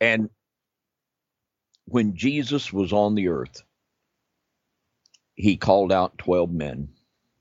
[0.00, 0.30] And
[1.86, 3.62] when Jesus was on the earth,
[5.34, 6.88] he called out 12 men.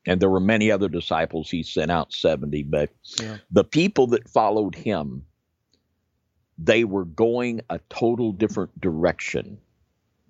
[0.06, 1.50] And there were many other disciples.
[1.50, 2.64] He sent out 70.
[2.64, 3.38] But yeah.
[3.52, 5.26] the people that followed him,
[6.58, 9.58] they were going a total different direction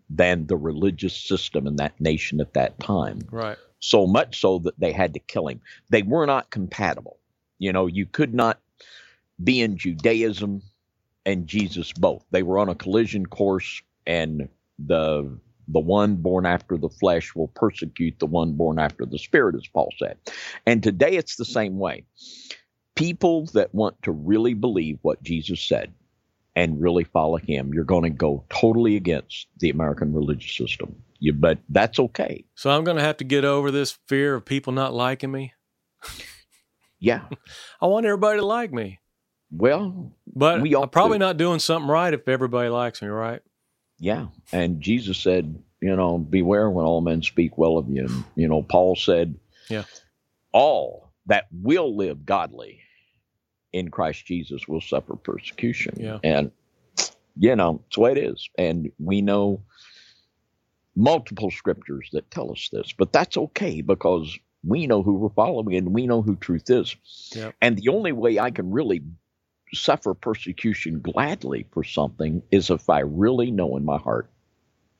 [0.10, 3.20] than the religious system in that nation at that time.
[3.32, 3.58] Right.
[3.80, 5.62] So much so that they had to kill him.
[5.90, 7.20] They were not compatible.
[7.60, 8.60] You know, you could not
[9.44, 10.62] be in Judaism
[11.26, 12.26] and Jesus both.
[12.32, 17.50] They were on a collision course, and the the one born after the flesh will
[17.50, 20.18] persecute the one born after the spirit, as Paul said.
[20.66, 22.06] And today it's the same way.
[22.96, 25.94] People that want to really believe what Jesus said
[26.58, 31.04] and really follow him, you're going to go totally against the American religious system.
[31.20, 32.46] You, but that's okay.
[32.56, 35.54] So I'm going to have to get over this fear of people not liking me.
[37.00, 37.22] Yeah.
[37.82, 39.00] I want everybody to like me.
[39.52, 43.42] Well, but we I'm probably not doing something right if everybody likes me, right?
[44.00, 44.28] Yeah.
[44.52, 48.06] And Jesus said, you know, beware when all men speak well of you.
[48.06, 49.36] And, you know, Paul said,
[49.70, 49.84] yeah,
[50.52, 52.82] all that will live godly
[53.74, 55.96] in Christ Jesus will suffer persecution.
[55.98, 56.20] Yeah.
[56.24, 56.52] And,
[57.38, 58.50] you know, it's the way it is.
[58.58, 59.62] And we know
[60.96, 65.76] multiple scriptures that tell us this, but that's okay because we know who we're following
[65.76, 66.96] and we know who truth is.
[67.36, 67.56] Yep.
[67.62, 69.04] And the only way I can really
[69.74, 74.30] suffer persecution gladly for something is if I really know in my heart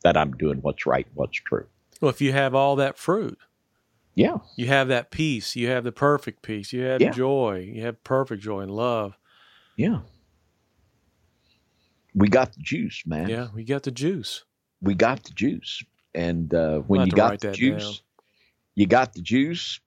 [0.04, 1.66] that I'm doing what's right, what's true.
[2.02, 3.40] Well, if you have all that fruit,
[4.18, 7.12] yeah, you have that peace, you have the perfect peace, you have yeah.
[7.12, 9.16] joy, you have perfect joy and love.
[9.76, 10.00] Yeah.
[12.16, 13.30] We got the juice, man.
[13.30, 14.44] Yeah, we got the juice.
[14.82, 15.84] We got the juice.
[16.16, 17.94] And uh, when you got the juice, down.
[18.74, 19.80] you got the juice,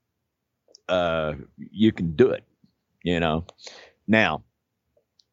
[0.88, 2.44] uh, you can do it,
[3.02, 3.44] you know.
[4.06, 4.44] Now,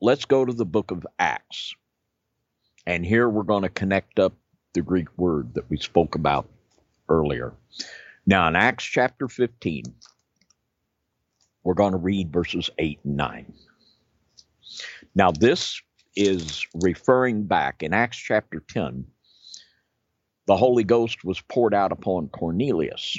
[0.02, 1.76] let's go to the book of Acts.
[2.88, 4.34] And here we're going to connect up
[4.74, 6.50] the Greek word that we spoke about
[7.10, 7.54] earlier.
[8.30, 9.84] Now, in Acts chapter 15,
[11.64, 13.54] we're going to read verses 8 and 9.
[15.16, 15.82] Now, this
[16.18, 19.06] is referring back in Acts chapter 10.
[20.46, 23.18] The Holy Ghost was poured out upon Cornelius,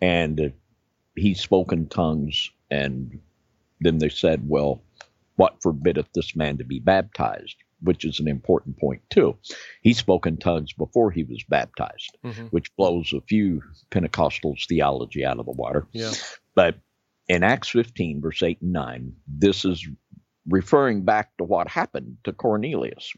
[0.00, 0.52] and
[1.16, 2.50] he spoke in tongues.
[2.70, 3.20] And
[3.80, 4.80] then they said, Well,
[5.34, 7.56] what forbiddeth this man to be baptized?
[7.82, 9.36] Which is an important point too.
[9.82, 12.46] He spoke in tongues before he was baptized, mm-hmm.
[12.46, 15.86] which blows a few Pentecostals' theology out of the water.
[15.92, 16.12] Yeah.
[16.54, 16.76] But
[17.28, 19.86] in Acts 15, verse 8 and 9, this is
[20.48, 23.12] referring back to what happened to Cornelius.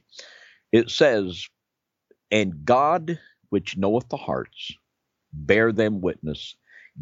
[0.72, 1.48] It says,
[2.31, 3.18] And God,
[3.50, 4.72] which knoweth the hearts,
[5.33, 6.57] bear them witness,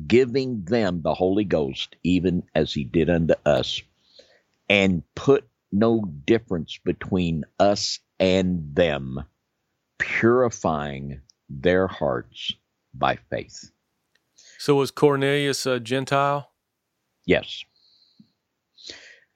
[0.06, 3.82] giving them the Holy Ghost, even as he did unto us
[4.68, 9.24] and put no difference between us and them,
[9.98, 12.52] purifying their hearts
[12.94, 13.70] by faith.
[14.58, 16.50] So was Cornelius a Gentile?
[17.26, 17.64] Yes.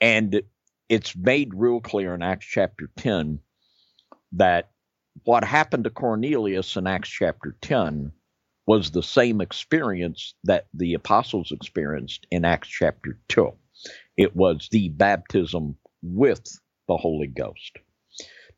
[0.01, 0.43] And
[0.89, 3.41] it's made real clear in Acts chapter 10
[4.33, 4.71] that
[5.25, 8.13] what happened to Cornelius in Acts chapter 10
[8.67, 13.53] was the same experience that the apostles experienced in Acts chapter 2.
[14.17, 15.77] It was the baptism
[16.15, 17.79] with the Holy Ghost.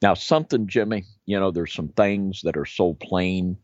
[0.03, 3.59] Now, something, Jimmy, you know, there's some things that are so plain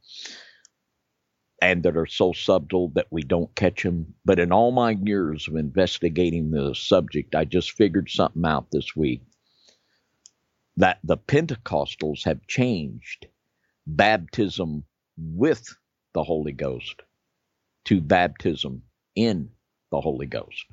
[1.62, 4.14] and that are so subtle that we don't catch them.
[4.24, 8.96] But in all my years of investigating the subject, I just figured something out this
[8.96, 9.22] week.
[10.78, 13.28] that the Pentecostals have changed
[13.86, 14.84] baptism
[15.18, 15.76] with
[16.14, 17.02] the Holy Ghost
[17.86, 18.82] to baptism
[19.16, 19.50] in
[19.90, 20.66] the Holy Ghost.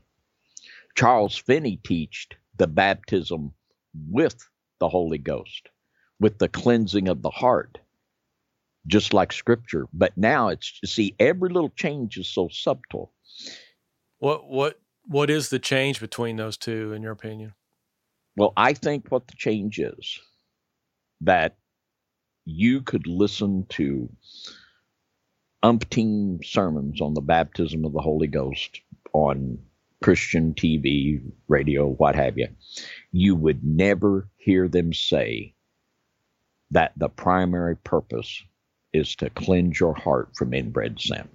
[0.96, 3.52] Charles Finney taught the baptism
[4.08, 4.48] with
[4.80, 5.70] the Holy Ghost,
[6.20, 7.80] with the cleansing of the heart,
[8.86, 9.88] just like Scripture.
[9.94, 13.14] But now it's see every little change is so subtle.
[14.20, 17.56] What what what is the change between those two, in your opinion?
[18.38, 20.20] Well, I think what the change is
[21.22, 21.58] that
[22.46, 24.08] you could listen to
[25.64, 28.82] umpteen sermons on the baptism of the Holy Ghost
[29.14, 29.58] on
[30.02, 32.48] Christian TV, radio, what have you.
[33.12, 35.54] You would never hear them say
[36.72, 38.44] that the primary purpose
[38.94, 41.30] is to cleanse your heart from inbred sin.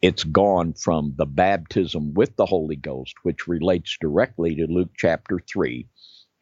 [0.00, 5.38] It's gone from the baptism with the Holy Ghost, which relates directly to Luke chapter
[5.38, 5.86] 3,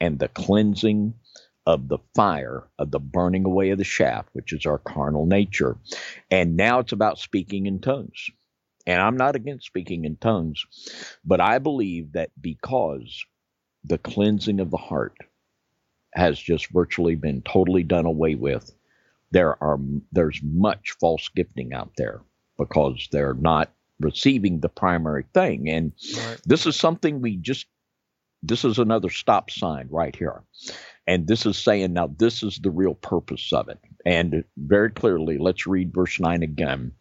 [0.00, 1.14] and the cleansing
[1.66, 5.76] of the fire of the burning away of the shaft, which is our carnal nature.
[6.30, 8.30] And now it's about speaking in tongues.
[8.86, 10.64] And I'm not against speaking in tongues,
[11.24, 13.24] but I believe that because
[13.84, 15.16] the cleansing of the heart
[16.14, 18.72] has just virtually been totally done away with,
[19.30, 19.78] there are
[20.12, 22.20] there's much false gifting out there
[22.58, 23.70] because they're not
[24.00, 25.70] receiving the primary thing.
[25.70, 26.40] And right.
[26.44, 27.66] this is something we just
[28.42, 30.42] this is another stop sign right here.
[31.06, 33.78] And this is saying now this is the real purpose of it.
[34.04, 36.92] And very clearly, let's read verse 9 again.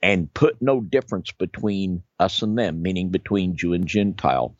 [0.00, 4.56] And put no difference between us and them, meaning between Jew and Gentile,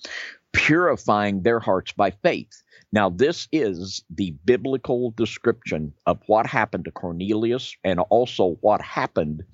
[0.53, 2.63] purifying their hearts by faith.
[2.91, 9.45] Now, this is the biblical description of what happened to Cornelius and also what happened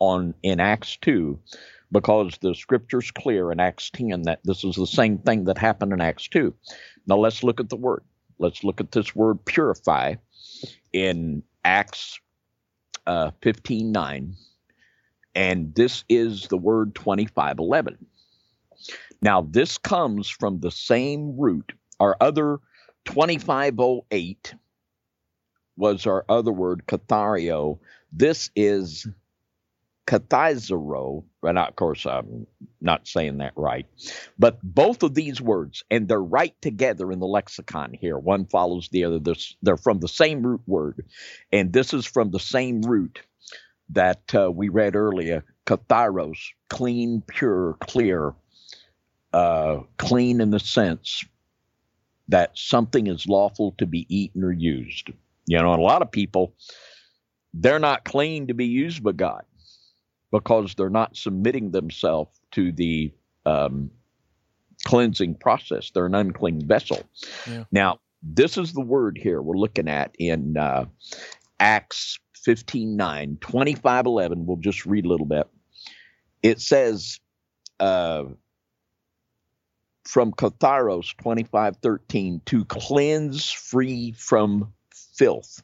[0.00, 1.38] on in Acts 2
[1.90, 5.92] because the scripture's clear in Acts 10 that this is the same thing that happened
[5.92, 6.54] in Acts 2.
[7.06, 8.02] Now let's look at the word.
[8.38, 10.14] Let's look at this word purify
[10.92, 12.20] in Acts
[13.06, 14.34] uh, 15 9.
[15.34, 18.06] And this is the word 2511.
[19.20, 21.72] Now, this comes from the same root.
[22.00, 22.58] Our other
[23.04, 24.54] 2508
[25.76, 27.78] was our other word, cathario.
[28.12, 29.06] This is
[30.06, 32.46] kathizero, and of course I'm
[32.80, 33.86] not saying that right,
[34.38, 38.16] but both of these words, and they're right together in the lexicon here.
[38.18, 39.20] One follows the other.
[39.62, 41.04] They're from the same root word,
[41.52, 43.20] and this is from the same root
[43.90, 48.34] that uh, we read earlier, katharos, clean, pure, clear,
[49.32, 51.24] uh, clean in the sense
[52.28, 55.10] that something is lawful to be eaten or used.
[55.46, 56.54] You know, a lot of people,
[57.54, 59.44] they're not clean to be used by God
[60.30, 63.12] because they're not submitting themselves to the
[63.46, 63.90] um,
[64.84, 65.90] cleansing process.
[65.90, 67.02] They're an unclean vessel.
[67.46, 67.64] Yeah.
[67.72, 70.84] Now, this is the word here we're looking at in uh,
[71.60, 72.18] Acts
[72.48, 74.46] 15 9, 25 11.
[74.46, 75.46] We'll just read a little bit.
[76.42, 77.20] It says,
[77.78, 78.24] uh,
[80.04, 84.72] from Katharos 25 13, to cleanse free from
[85.14, 85.62] filth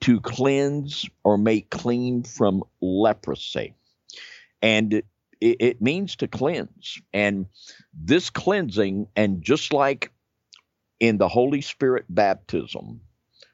[0.00, 3.74] to cleanse or make clean from leprosy.
[4.62, 5.04] And it,
[5.60, 6.98] it means to cleanse.
[7.12, 7.44] And
[7.92, 10.12] this cleansing, and just like
[10.98, 13.02] in the Holy Spirit baptism,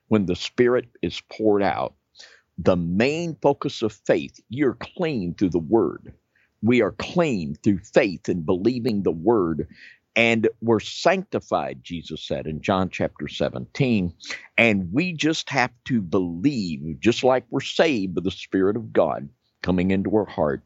[0.06, 1.94] when the Spirit is poured out,
[2.58, 6.14] the main focus of faith, you're clean through the Word.
[6.62, 9.68] We are clean through faith and believing the Word
[10.16, 14.14] and we're sanctified, Jesus said in John chapter 17.
[14.56, 19.28] And we just have to believe, just like we're saved by the Spirit of God
[19.62, 20.62] coming into our heart,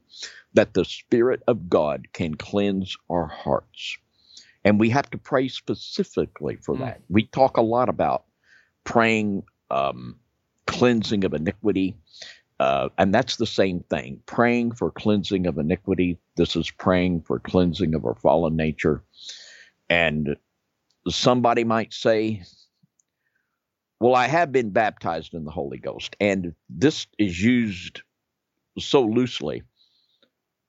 [0.52, 3.96] that the Spirit of God can cleanse our hearts.
[4.64, 6.80] And we have to pray specifically for mm.
[6.80, 7.00] that.
[7.08, 8.24] We talk a lot about
[8.84, 10.16] praying um,
[10.68, 11.96] cleansing of iniquity.
[12.60, 16.18] Uh, and that's the same thing praying for cleansing of iniquity.
[16.36, 19.02] This is praying for cleansing of our fallen nature.
[19.88, 20.36] And
[21.08, 22.42] somebody might say,
[24.00, 26.14] Well, I have been baptized in the Holy Ghost.
[26.20, 28.02] And this is used
[28.78, 29.62] so loosely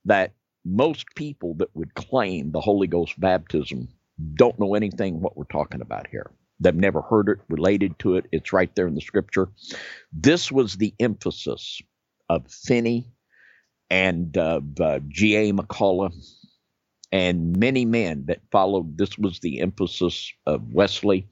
[0.06, 0.34] that
[0.66, 3.90] most people that would claim the Holy Ghost baptism
[4.36, 6.32] don't know anything what we're talking about here.
[6.60, 8.26] They've never heard it, related to it.
[8.32, 9.50] It's right there in the scripture.
[10.12, 11.82] This was the emphasis
[12.30, 13.08] of Finney
[13.90, 15.54] and uh, uh, G.A.
[15.54, 16.14] McCullough
[17.12, 18.98] and many men that followed.
[18.98, 21.28] This was the emphasis of Wesley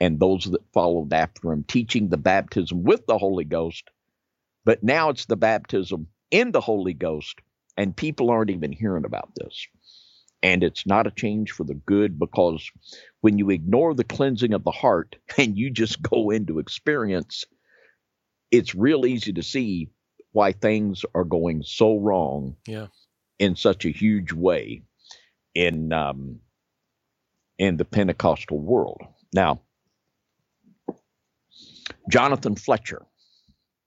[0.00, 3.90] and those that followed after him, teaching the baptism with the Holy Ghost.
[4.64, 7.40] But now it's the baptism in the Holy Ghost,
[7.76, 9.66] and people aren't even hearing about this.
[10.42, 12.70] And it's not a change for the good because
[13.22, 17.44] when you ignore the cleansing of the heart and you just go into experience,
[18.50, 19.88] it's real easy to see
[20.32, 22.86] why things are going so wrong yeah.
[23.38, 24.82] in such a huge way
[25.54, 26.40] in um,
[27.58, 29.02] in the Pentecostal world.
[29.32, 29.60] Now,
[32.08, 33.04] Jonathan Fletcher.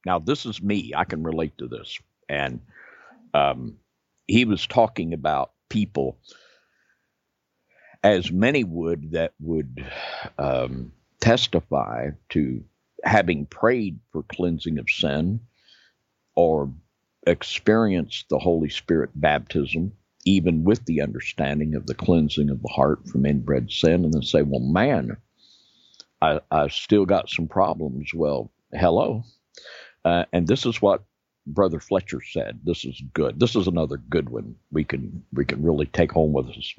[0.06, 0.93] Now, this is me.
[0.95, 2.60] I can relate to this, and
[3.34, 3.78] um,
[4.28, 6.19] he was talking about people,
[8.03, 9.86] as many would that would
[10.38, 10.91] um,
[11.22, 12.63] testify to
[13.03, 15.39] having prayed for cleansing of sin
[16.36, 16.72] or
[17.26, 19.93] experienced the Holy Spirit baptism,
[20.26, 24.24] even with the understanding of the cleansing of the heart from inbred sin, and then
[24.24, 25.15] say, well, man,
[26.22, 28.11] I, I still got some problems.
[28.13, 29.24] Well, hello.
[30.03, 31.03] Uh, and this is what
[31.48, 32.60] Brother Fletcher said.
[32.64, 33.39] This is good.
[33.39, 36.74] This is another good one we can we can really take home with us.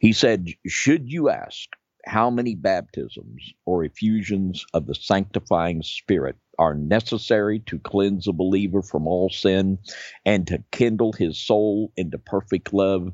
[0.00, 1.68] He said, "Should you ask
[2.04, 8.82] how many baptisms or effusions of the sanctifying Spirit are necessary to cleanse a believer
[8.82, 9.78] from all sin
[10.24, 13.12] and to kindle his soul into perfect love,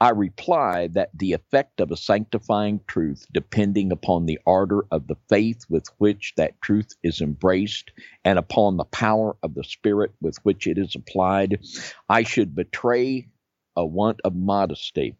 [0.00, 5.16] I reply that the effect of a sanctifying truth, depending upon the ardor of the
[5.28, 7.90] faith with which that truth is embraced
[8.24, 11.60] and upon the power of the Spirit with which it is applied,
[12.08, 13.28] I should betray
[13.76, 15.16] a want of modesty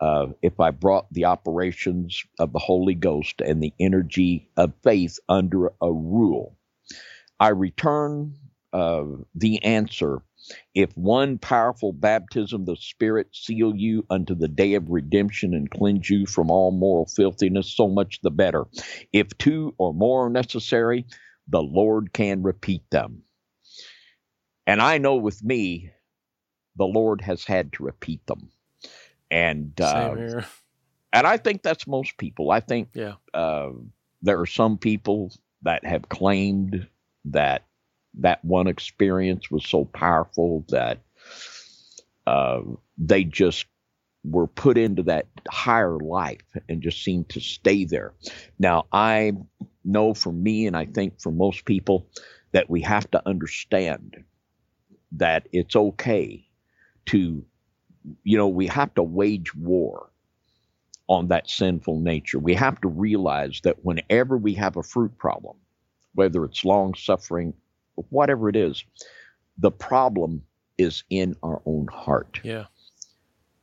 [0.00, 5.18] uh, if I brought the operations of the Holy Ghost and the energy of faith
[5.28, 6.56] under a rule.
[7.42, 8.36] I return
[8.72, 10.22] uh, the answer
[10.74, 15.70] if one powerful baptism of the Spirit seal you unto the day of redemption and
[15.70, 18.66] cleanse you from all moral filthiness, so much the better.
[19.12, 21.06] If two or more are necessary,
[21.48, 23.24] the Lord can repeat them.
[24.66, 25.90] And I know with me,
[26.76, 28.50] the Lord has had to repeat them
[29.32, 30.14] and uh,
[31.12, 32.52] and I think that's most people.
[32.52, 33.14] I think yeah.
[33.34, 33.70] uh,
[34.20, 35.32] there are some people
[35.62, 36.86] that have claimed
[37.26, 37.64] that
[38.18, 41.00] that one experience was so powerful that
[42.26, 42.60] uh,
[42.98, 43.66] they just
[44.24, 48.12] were put into that higher life and just seemed to stay there.
[48.58, 49.32] Now, I
[49.84, 52.06] know for me, and I think for most people,
[52.52, 54.24] that we have to understand
[55.12, 56.46] that it's okay
[57.06, 57.44] to
[58.24, 60.10] you know, we have to wage war
[61.08, 62.38] on that sinful nature.
[62.38, 65.56] We have to realize that whenever we have a fruit problem,
[66.14, 67.54] whether it's long suffering,
[68.10, 68.84] whatever it is,
[69.58, 70.42] the problem
[70.78, 72.40] is in our own heart.
[72.42, 72.66] Yeah.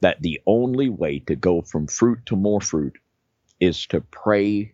[0.02, 2.98] That the only way to go from fruit to more fruit
[3.60, 4.74] is to pray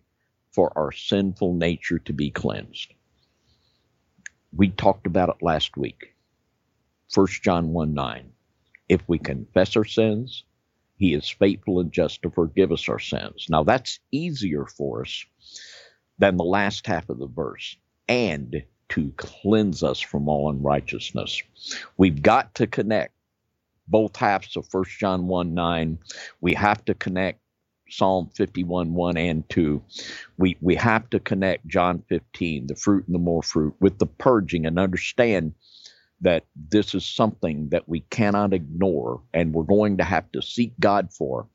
[0.51, 2.93] for our sinful nature to be cleansed.
[4.55, 6.13] We talked about it last week.
[7.13, 8.32] 1 John 1 9.
[8.88, 10.43] If we confess our sins,
[10.97, 13.47] he is faithful and just to forgive us our sins.
[13.49, 15.26] Now that's easier for us
[16.18, 17.78] than the last half of the verse.
[18.07, 21.41] And to cleanse us from all unrighteousness.
[21.97, 23.13] We've got to connect
[23.88, 25.97] both halves of 1 John 1 9.
[26.41, 27.39] We have to connect
[27.89, 29.82] Psalm 51 1 and 2.
[30.38, 34.07] We, we have to connect John 15, the fruit and the more fruit, with the
[34.07, 35.53] purging and understand
[36.22, 40.74] that this is something that we cannot ignore and we're going to have to seek
[40.80, 41.47] God for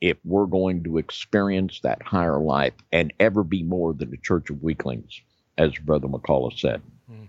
[0.00, 4.50] if we're going to experience that higher life and ever be more than a church
[4.50, 5.20] of weaklings,
[5.58, 6.82] as Brother McCullough said.
[7.06, 7.24] Hmm.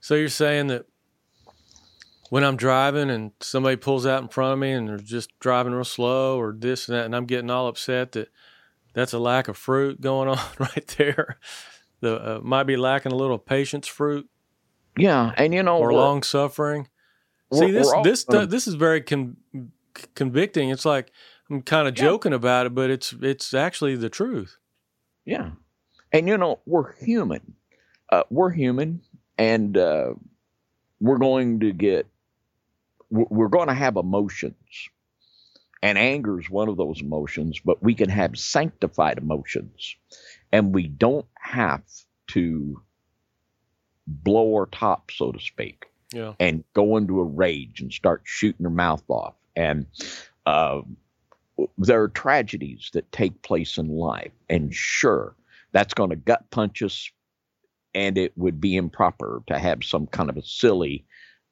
[0.00, 0.86] So you're saying that
[2.30, 5.72] when I'm driving and somebody pulls out in front of me and they're just driving
[5.72, 8.28] real slow or this and that, and I'm getting all upset that
[8.92, 11.38] that's a lack of fruit going on right there.
[12.00, 14.28] The uh, might be lacking a little patience fruit.
[14.96, 16.88] Yeah, and you know, or long suffering.
[17.52, 19.36] See, this this this is very con-
[20.14, 20.70] convicting.
[20.70, 21.12] It's like
[21.50, 22.04] I'm kind of yeah.
[22.04, 24.58] joking about it, but it's it's actually the truth.
[25.24, 25.50] Yeah,
[26.12, 27.54] and you know, we're human.
[28.10, 29.02] Uh, we're human,
[29.38, 30.14] and uh,
[31.00, 32.06] we're going to get
[33.10, 34.54] we're going to have emotions.
[35.82, 39.96] And anger is one of those emotions, but we can have sanctified emotions.
[40.50, 41.82] And we don't have
[42.28, 42.80] to
[44.06, 46.34] blow our top, so to speak, yeah.
[46.40, 49.34] and go into a rage and start shooting her mouth off.
[49.56, 49.86] And
[50.46, 50.82] uh,
[51.78, 55.34] there are tragedies that take place in life, and sure,
[55.72, 57.10] that's going to gut punch us,
[57.94, 61.04] and it would be improper to have some kind of a silly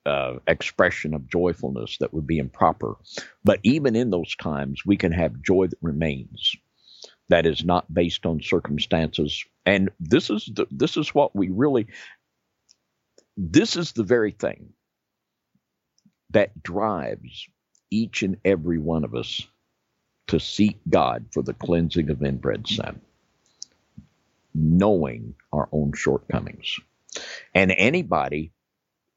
[0.05, 2.97] uh, expression of joyfulness that would be improper.
[3.45, 6.57] But even in those times, we can have joy that remains,
[7.29, 9.45] that is not based on circumstances.
[9.65, 11.87] And this is the, this is what we really
[13.37, 14.73] this is the very thing
[16.31, 17.49] that drives
[17.93, 19.47] each and every one of us
[20.29, 23.01] to seek God for the cleansing of inbred sin,
[24.55, 26.79] knowing our own shortcomings.
[27.55, 28.53] And anybody,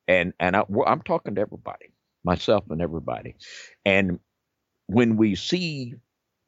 [0.07, 1.91] and and I, I'm talking to everybody,
[2.23, 3.35] myself and everybody,
[3.85, 4.19] and
[4.87, 5.95] when we see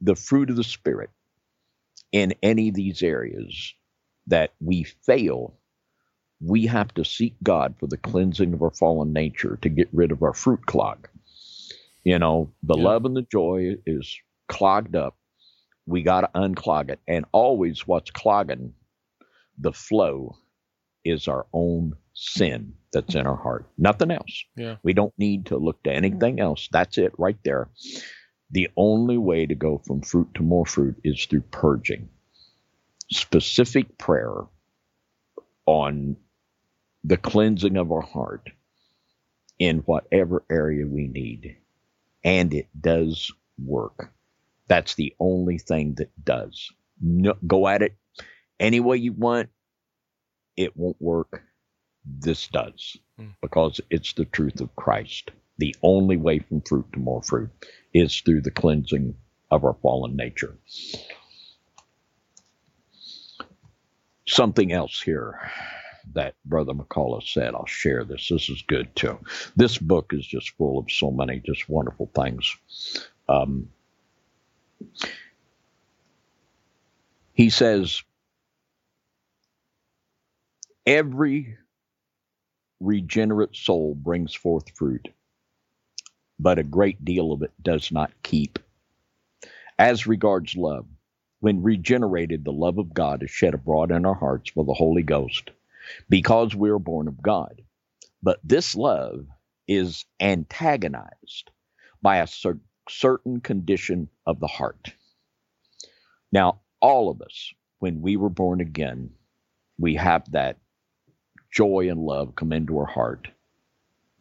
[0.02, 1.10] the fruit of the Spirit
[2.12, 3.74] in any of these areas
[4.28, 5.56] that we fail,
[6.42, 10.12] we have to seek God for the cleansing of our fallen nature to get rid
[10.12, 11.08] of our fruit clog.
[12.08, 12.86] You know, the yeah.
[12.86, 15.18] love and the joy is clogged up.
[15.86, 17.02] We got to unclog it.
[17.06, 18.76] And always what's clogging
[19.58, 20.38] the flow
[21.04, 23.70] is our own sin that's in our heart.
[23.78, 24.46] Nothing else.
[24.56, 24.78] Yeah.
[24.84, 26.70] We don't need to look to anything else.
[26.72, 27.68] That's it right there.
[28.52, 32.08] The only way to go from fruit to more fruit is through purging.
[33.12, 34.44] Specific prayer
[35.66, 36.16] on
[37.04, 38.50] the cleansing of our heart
[39.60, 41.58] in whatever area we need.
[42.28, 44.12] And it does work.
[44.68, 46.74] That's the only thing that does.
[47.02, 47.96] No, go at it
[48.60, 49.48] any way you want.
[50.58, 51.42] It won't work.
[52.06, 53.34] This does mm.
[53.42, 55.32] because it's the truth of Christ.
[55.58, 57.50] The only way from fruit to more fruit
[57.94, 59.16] is through the cleansing
[59.50, 60.58] of our fallen nature.
[64.28, 65.40] Something else here
[66.16, 67.56] that Brother McCullough said.
[67.56, 68.28] I'll share this.
[68.30, 69.20] This is good too.
[69.56, 72.56] This book is just full of so many just wonderful things.
[73.30, 73.70] Um,
[77.34, 78.04] he says,
[80.86, 81.58] Every
[82.82, 85.10] regenerate soul brings forth fruit,
[86.40, 88.60] but a great deal of it does not keep.
[89.80, 90.86] As regards love,
[91.42, 95.04] when regenerated, the love of God is shed abroad in our hearts by the Holy
[95.04, 95.52] Ghost,
[96.10, 97.62] because we are born of God.
[98.24, 99.28] But this love
[99.68, 101.52] is antagonized
[102.02, 102.60] by a cer-
[102.90, 104.94] certain condition of the heart.
[106.32, 109.12] Now, all of us, when we were born again,
[109.80, 110.58] we have that
[111.52, 113.30] joy and love come into our heart.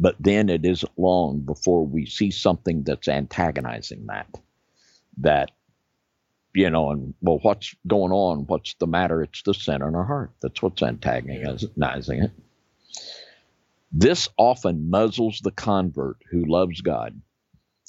[0.01, 4.29] But then it isn't long before we see something that's antagonizing that.
[5.19, 5.53] That
[6.57, 8.47] you know, and well, what's going on?
[8.47, 9.23] What's the matter?
[9.23, 10.31] It's the sin in our heart.
[10.41, 12.31] That's what's antagonizing it.
[13.93, 17.21] This often muzzles the convert who loves God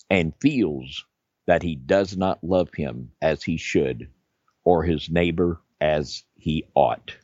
[0.10, 1.06] and feels
[1.48, 4.10] that he does not love him as he should
[4.66, 7.16] or his neighbor as he ought.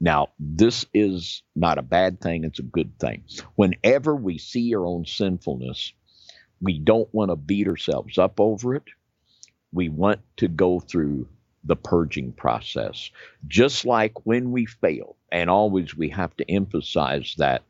[0.00, 3.24] Now, this is not a bad thing, it's a good thing.
[3.54, 5.92] Whenever we see our own sinfulness,
[6.62, 8.84] we don't want to beat ourselves up over it
[9.74, 11.28] we want to go through
[11.64, 13.10] the purging process.
[13.46, 17.62] Just like when we fail, and always we have to emphasize that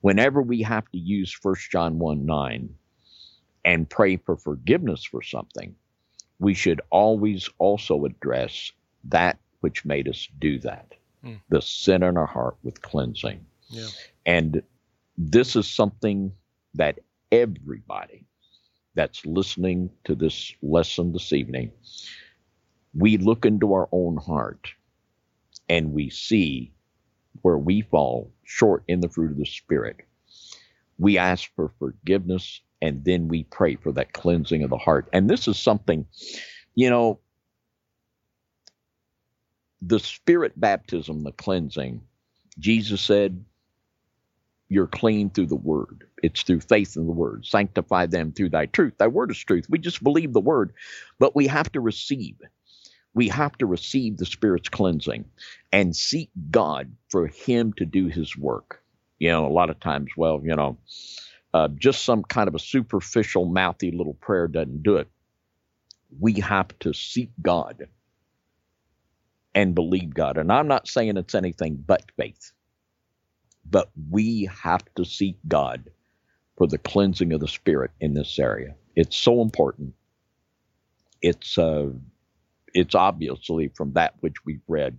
[0.00, 2.74] whenever we have to use 1 John 1 9
[3.64, 5.74] and pray for forgiveness for something,
[6.38, 8.72] we should always also address
[9.04, 10.92] that which made us do that
[11.24, 11.40] mm.
[11.48, 13.44] the sin in our heart with cleansing.
[13.68, 13.86] Yeah.
[14.26, 14.62] And
[15.16, 16.32] this is something
[16.74, 16.98] that
[17.32, 18.26] everybody
[18.94, 21.72] that's listening to this lesson this evening,
[22.94, 24.68] we look into our own heart
[25.68, 26.72] and we see
[27.42, 29.96] where we fall short in the fruit of the Spirit.
[30.98, 35.08] We ask for forgiveness and then we pray for that cleansing of the heart.
[35.12, 36.06] And this is something,
[36.74, 37.18] you know,
[39.82, 42.02] the Spirit baptism, the cleansing,
[42.58, 43.44] Jesus said,
[44.68, 46.04] you're clean through the word.
[46.24, 47.44] It's through faith in the word.
[47.46, 48.94] Sanctify them through thy truth.
[48.98, 49.66] Thy word is truth.
[49.68, 50.72] We just believe the word,
[51.18, 52.36] but we have to receive.
[53.14, 55.26] We have to receive the Spirit's cleansing
[55.72, 58.82] and seek God for Him to do His work.
[59.18, 60.78] You know, a lot of times, well, you know,
[61.52, 65.08] uh, just some kind of a superficial, mouthy little prayer doesn't do it.
[66.18, 67.88] We have to seek God
[69.54, 70.38] and believe God.
[70.38, 72.52] And I'm not saying it's anything but faith.
[73.70, 75.90] But we have to seek God
[76.56, 78.74] for the cleansing of the spirit in this area.
[78.94, 79.94] It's so important.
[81.20, 81.90] It's uh,
[82.72, 84.98] it's obviously from that which we've read.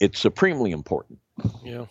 [0.00, 1.18] It's supremely important.
[1.64, 1.86] Yeah.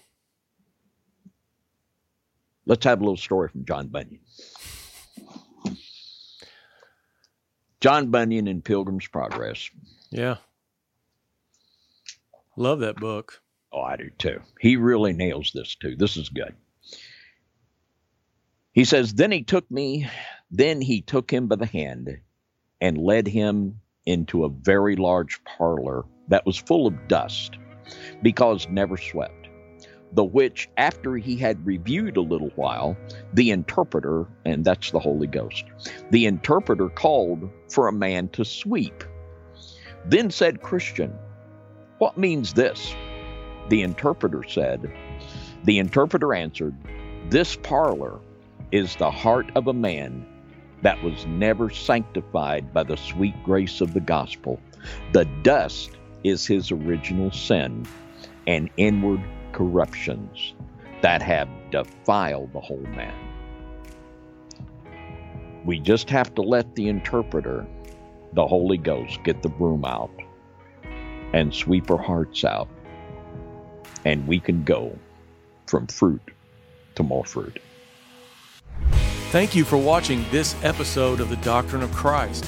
[2.65, 4.19] Let's have a little story from John Bunyan.
[7.81, 9.69] John Bunyan in Pilgrim's Progress.
[10.09, 10.37] Yeah.
[12.55, 13.41] Love that book.
[13.73, 14.39] Oh, I do too.
[14.59, 15.95] He really nails this too.
[15.97, 16.55] This is good.
[18.73, 20.09] He says, Then he took me,
[20.51, 22.19] then he took him by the hand
[22.81, 27.57] and led him into a very large parlor that was full of dust
[28.21, 29.47] because never swept.
[30.15, 32.95] the which, after he had reviewed a little while,
[33.33, 35.65] the interpreter, and that's the Holy Ghost,
[36.11, 39.03] the interpreter called for a man to sweep.
[40.05, 41.13] Then said Christian,
[41.97, 42.93] What means this?
[43.69, 44.91] The interpreter said,
[45.63, 46.75] The interpreter answered,
[47.29, 48.19] This parlor
[48.73, 50.25] is the heart of a man
[50.81, 54.59] that was never sanctified by the sweet grace of the gospel.
[55.11, 55.91] The dust
[56.23, 57.85] is his original sin
[58.47, 59.21] and inward
[59.51, 60.55] corruptions
[61.03, 63.13] that have defiled the whole man.
[65.65, 67.67] We just have to let the interpreter,
[68.33, 70.11] the Holy Ghost, get the broom out
[71.31, 72.69] and sweep our hearts out,
[74.03, 74.97] and we can go
[75.67, 76.21] from fruit
[76.95, 77.59] to more fruit.
[79.31, 82.45] Thank you for watching this episode of the Doctrine of Christ.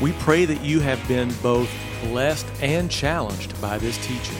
[0.00, 1.70] We pray that you have been both
[2.02, 4.36] blessed and challenged by this teaching.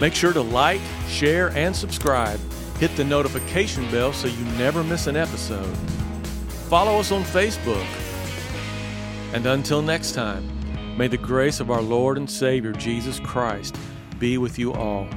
[0.00, 2.38] Make sure to like, share, and subscribe.
[2.78, 5.74] Hit the notification bell so you never miss an episode.
[6.68, 7.86] Follow us on Facebook.
[9.32, 10.46] And until next time,
[10.96, 13.76] may the grace of our Lord and Savior Jesus Christ
[14.18, 15.08] be with you all.